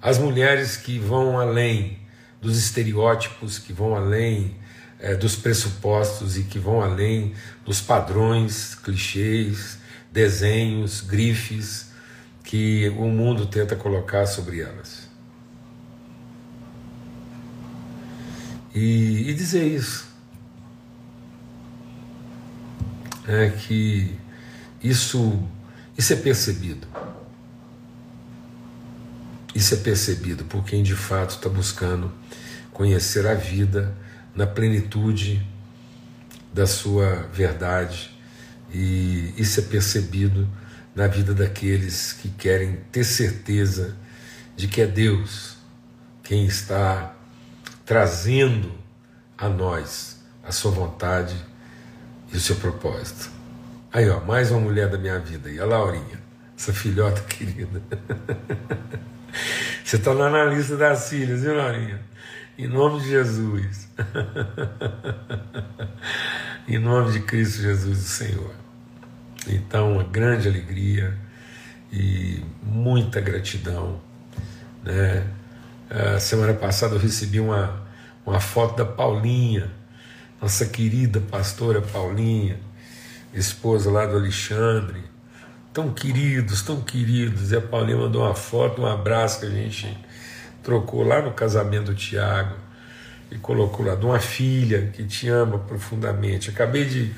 As 0.00 0.18
mulheres 0.18 0.76
que 0.76 0.98
vão 0.98 1.40
além 1.40 1.98
dos 2.40 2.56
estereótipos, 2.56 3.58
que 3.58 3.72
vão 3.72 3.96
além 3.96 4.56
é, 4.98 5.14
dos 5.14 5.36
pressupostos 5.36 6.36
e 6.36 6.44
que 6.44 6.58
vão 6.58 6.80
além 6.80 7.34
dos 7.64 7.80
padrões, 7.80 8.74
clichês, 8.74 9.78
desenhos, 10.10 11.00
grifes 11.00 11.88
que 12.42 12.88
o 12.98 13.06
mundo 13.06 13.46
tenta 13.46 13.76
colocar 13.76 14.26
sobre 14.26 14.60
elas. 14.60 15.08
E, 18.74 19.30
e 19.30 19.34
dizer 19.34 19.66
isso. 19.66 20.08
É 23.26 23.50
que 23.50 24.18
isso, 24.82 25.42
isso 25.96 26.12
é 26.12 26.16
percebido. 26.16 26.86
Isso 29.54 29.74
é 29.74 29.76
percebido 29.76 30.44
por 30.44 30.64
quem 30.64 30.82
de 30.82 30.94
fato 30.94 31.30
está 31.30 31.48
buscando 31.48 32.12
conhecer 32.72 33.26
a 33.26 33.34
vida 33.34 33.94
na 34.38 34.46
plenitude 34.46 35.44
da 36.54 36.64
sua 36.64 37.26
verdade, 37.32 38.16
e 38.72 39.34
isso 39.36 39.58
é 39.58 39.64
percebido 39.64 40.48
na 40.94 41.08
vida 41.08 41.34
daqueles 41.34 42.12
que 42.12 42.28
querem 42.28 42.76
ter 42.92 43.02
certeza 43.02 43.96
de 44.54 44.68
que 44.68 44.80
é 44.80 44.86
Deus 44.86 45.56
quem 46.22 46.46
está 46.46 47.16
trazendo 47.84 48.72
a 49.36 49.48
nós 49.48 50.22
a 50.44 50.52
sua 50.52 50.70
vontade 50.70 51.34
e 52.32 52.36
o 52.36 52.40
seu 52.40 52.54
propósito. 52.54 53.32
Aí, 53.92 54.08
ó, 54.08 54.20
mais 54.20 54.52
uma 54.52 54.60
mulher 54.60 54.88
da 54.88 54.98
minha 54.98 55.18
vida, 55.18 55.50
e 55.50 55.58
a 55.58 55.64
Laurinha, 55.64 56.22
essa 56.56 56.72
filhota 56.72 57.22
querida. 57.26 57.82
Você 59.84 59.96
está 59.96 60.12
lá 60.12 60.30
na 60.30 60.44
lista 60.44 60.76
das 60.76 61.08
filhas, 61.08 61.40
viu, 61.40 61.56
Laurinha? 61.56 62.00
Em 62.58 62.66
nome 62.66 63.00
de 63.00 63.10
Jesus. 63.10 63.88
em 66.66 66.76
nome 66.76 67.12
de 67.12 67.20
Cristo 67.20 67.62
Jesus, 67.62 68.00
o 68.00 68.08
Senhor. 68.08 68.52
Então, 69.46 69.92
uma 69.92 70.02
grande 70.02 70.48
alegria 70.48 71.16
e 71.92 72.42
muita 72.60 73.20
gratidão. 73.20 74.00
Né? 74.82 75.24
A 75.88 76.18
semana 76.18 76.52
passada 76.52 76.96
eu 76.96 76.98
recebi 76.98 77.38
uma, 77.38 77.80
uma 78.26 78.40
foto 78.40 78.76
da 78.76 78.84
Paulinha, 78.84 79.70
nossa 80.42 80.66
querida 80.66 81.20
pastora 81.20 81.80
Paulinha, 81.80 82.58
esposa 83.32 83.88
lá 83.88 84.04
do 84.04 84.16
Alexandre. 84.16 85.04
Tão 85.72 85.94
queridos, 85.94 86.62
tão 86.62 86.80
queridos. 86.80 87.52
E 87.52 87.56
a 87.56 87.60
Paulinha 87.60 87.98
mandou 87.98 88.22
uma 88.22 88.34
foto, 88.34 88.82
um 88.82 88.86
abraço 88.86 89.38
que 89.38 89.46
a 89.46 89.50
gente 89.50 89.96
trocou 90.68 91.02
lá 91.02 91.22
no 91.22 91.32
casamento 91.32 91.86
do 91.86 91.94
Tiago 91.94 92.54
e 93.30 93.38
colocou 93.38 93.86
lá 93.86 93.94
de 93.94 94.04
uma 94.04 94.20
filha 94.20 94.90
que 94.92 95.02
te 95.02 95.26
ama 95.26 95.58
profundamente. 95.58 96.50
Acabei 96.50 96.84
de, 96.84 97.10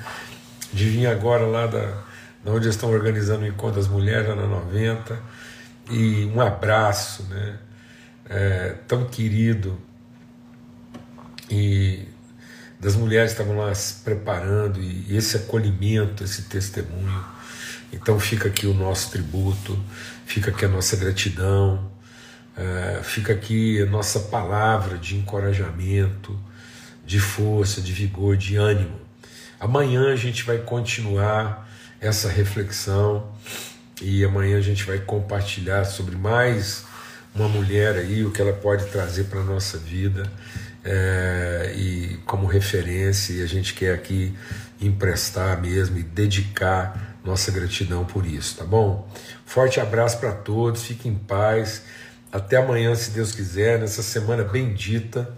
de 0.73 0.85
vir 0.89 1.09
agora 1.09 1.45
lá 1.45 1.67
da, 1.67 2.01
da 2.45 2.53
onde 2.53 2.69
estão 2.69 2.89
organizando 2.89 3.43
o 3.43 3.49
encontro 3.49 3.81
das 3.81 3.89
mulheres, 3.89 4.29
lá 4.29 4.37
na 4.37 4.47
90, 4.47 5.19
e 5.91 6.27
um 6.27 6.41
abraço, 6.41 7.25
né? 7.25 7.59
É, 8.29 8.77
tão 8.87 9.07
querido. 9.07 9.77
E 11.51 12.07
das 12.79 12.95
mulheres 12.95 13.33
estavam 13.33 13.57
lá 13.57 13.75
se 13.75 13.95
preparando, 14.05 14.81
e, 14.81 15.07
e 15.09 15.17
esse 15.17 15.37
acolhimento, 15.37 16.23
esse 16.23 16.43
testemunho. 16.43 17.25
Então 17.93 18.21
fica 18.21 18.47
aqui 18.47 18.69
o 18.69 18.75
nosso 18.75 19.11
tributo, 19.11 19.77
fica 20.25 20.53
aqui 20.53 20.65
a 20.65 20.69
nossa 20.69 20.95
gratidão 20.95 21.90
é, 22.61 23.03
fica 23.03 23.33
aqui 23.33 23.81
a 23.81 23.87
nossa 23.87 24.21
palavra 24.21 24.99
de 24.99 25.17
encorajamento, 25.17 26.39
de 27.07 27.19
força, 27.19 27.81
de 27.81 27.91
vigor, 27.91 28.37
de 28.37 28.57
ânimo. 28.57 29.01
Amanhã 29.59 30.13
a 30.13 30.17
gente 30.17 30.45
vai 30.45 30.59
continuar 30.59 31.67
essa 31.99 32.29
reflexão 32.29 33.33
e 34.03 34.23
amanhã 34.23 34.59
a 34.59 34.61
gente 34.61 34.85
vai 34.85 34.99
compartilhar 34.99 35.87
sobre 35.87 36.17
mais 36.17 36.85
uma 37.35 37.49
mulher 37.49 37.95
aí, 37.97 38.25
o 38.27 38.31
que 38.31 38.43
ela 38.43 38.53
pode 38.53 38.85
trazer 38.87 39.25
para 39.25 39.41
a 39.41 39.45
nossa 39.45 39.79
vida 39.79 40.31
é, 40.85 41.73
e 41.75 42.19
como 42.27 42.47
referência, 42.47 43.33
e 43.33 43.43
a 43.43 43.47
gente 43.47 43.73
quer 43.73 43.95
aqui 43.95 44.35
emprestar 44.79 45.59
mesmo 45.63 45.97
e 45.97 46.03
dedicar 46.03 47.17
nossa 47.25 47.51
gratidão 47.51 48.05
por 48.05 48.27
isso, 48.27 48.57
tá 48.57 48.65
bom? 48.65 49.09
Forte 49.47 49.81
abraço 49.81 50.19
para 50.19 50.33
todos, 50.33 50.85
fiquem 50.85 51.13
em 51.13 51.17
paz. 51.17 51.83
Até 52.33 52.59
amanhã, 52.59 52.95
se 52.95 53.11
Deus 53.11 53.33
quiser, 53.33 53.81
nessa 53.81 54.05
semana 54.05 54.45
bendita, 54.45 55.29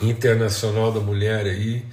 internacional 0.00 0.92
da 0.92 0.98
mulher 0.98 1.46
aí. 1.46 1.84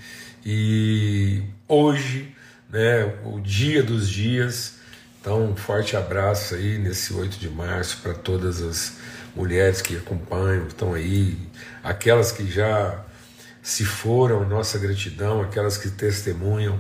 E 0.44 1.44
hoje, 1.68 2.36
né, 2.70 3.14
o 3.24 3.40
dia 3.40 3.84
dos 3.84 4.10
dias. 4.10 4.76
Então, 5.22 5.52
um 5.52 5.56
forte 5.56 5.96
abraço 5.96 6.56
aí 6.56 6.80
nesse 6.80 7.14
8 7.14 7.38
de 7.38 7.50
março 7.50 8.00
para 8.02 8.14
todas 8.14 8.62
as 8.62 8.94
mulheres 9.36 9.82
que 9.82 9.98
acompanham, 9.98 10.68
estão 10.68 10.94
aí, 10.94 11.38
aquelas 11.84 12.32
que 12.32 12.50
já 12.50 13.04
se 13.62 13.84
foram, 13.84 14.48
nossa 14.48 14.80
gratidão, 14.80 15.42
aquelas 15.42 15.78
que 15.78 15.90
testemunham, 15.90 16.80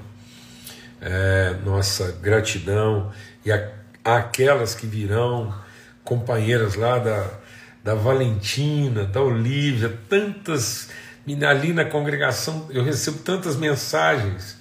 é, 1.01 1.55
nossa 1.65 2.11
gratidão, 2.21 3.11
e 3.43 3.51
a, 3.51 3.71
aquelas 4.03 4.73
que 4.75 4.85
virão 4.87 5.53
companheiras 6.05 6.75
lá 6.75 6.99
da, 6.99 7.29
da 7.83 7.95
Valentina, 7.95 9.03
da 9.03 9.21
Olívia, 9.21 9.99
tantas, 10.07 10.87
ali 11.47 11.73
na 11.73 11.83
congregação 11.83 12.67
eu 12.69 12.83
recebo 12.83 13.17
tantas 13.17 13.57
mensagens 13.57 14.55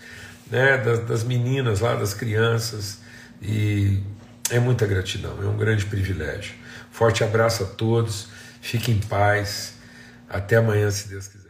né, 0.51 0.79
das, 0.79 1.01
das 1.01 1.23
meninas 1.23 1.81
lá, 1.81 1.95
das 1.95 2.15
crianças, 2.15 2.99
e 3.41 4.03
é 4.51 4.59
muita 4.59 4.87
gratidão, 4.87 5.39
é 5.43 5.47
um 5.47 5.57
grande 5.57 5.85
privilégio. 5.85 6.55
Forte 6.91 7.23
abraço 7.23 7.63
a 7.63 7.67
todos, 7.67 8.29
fiquem 8.61 8.97
em 8.97 9.01
paz, 9.01 9.75
até 10.29 10.57
amanhã, 10.57 10.91
se 10.91 11.09
Deus 11.09 11.29
quiser. 11.29 11.44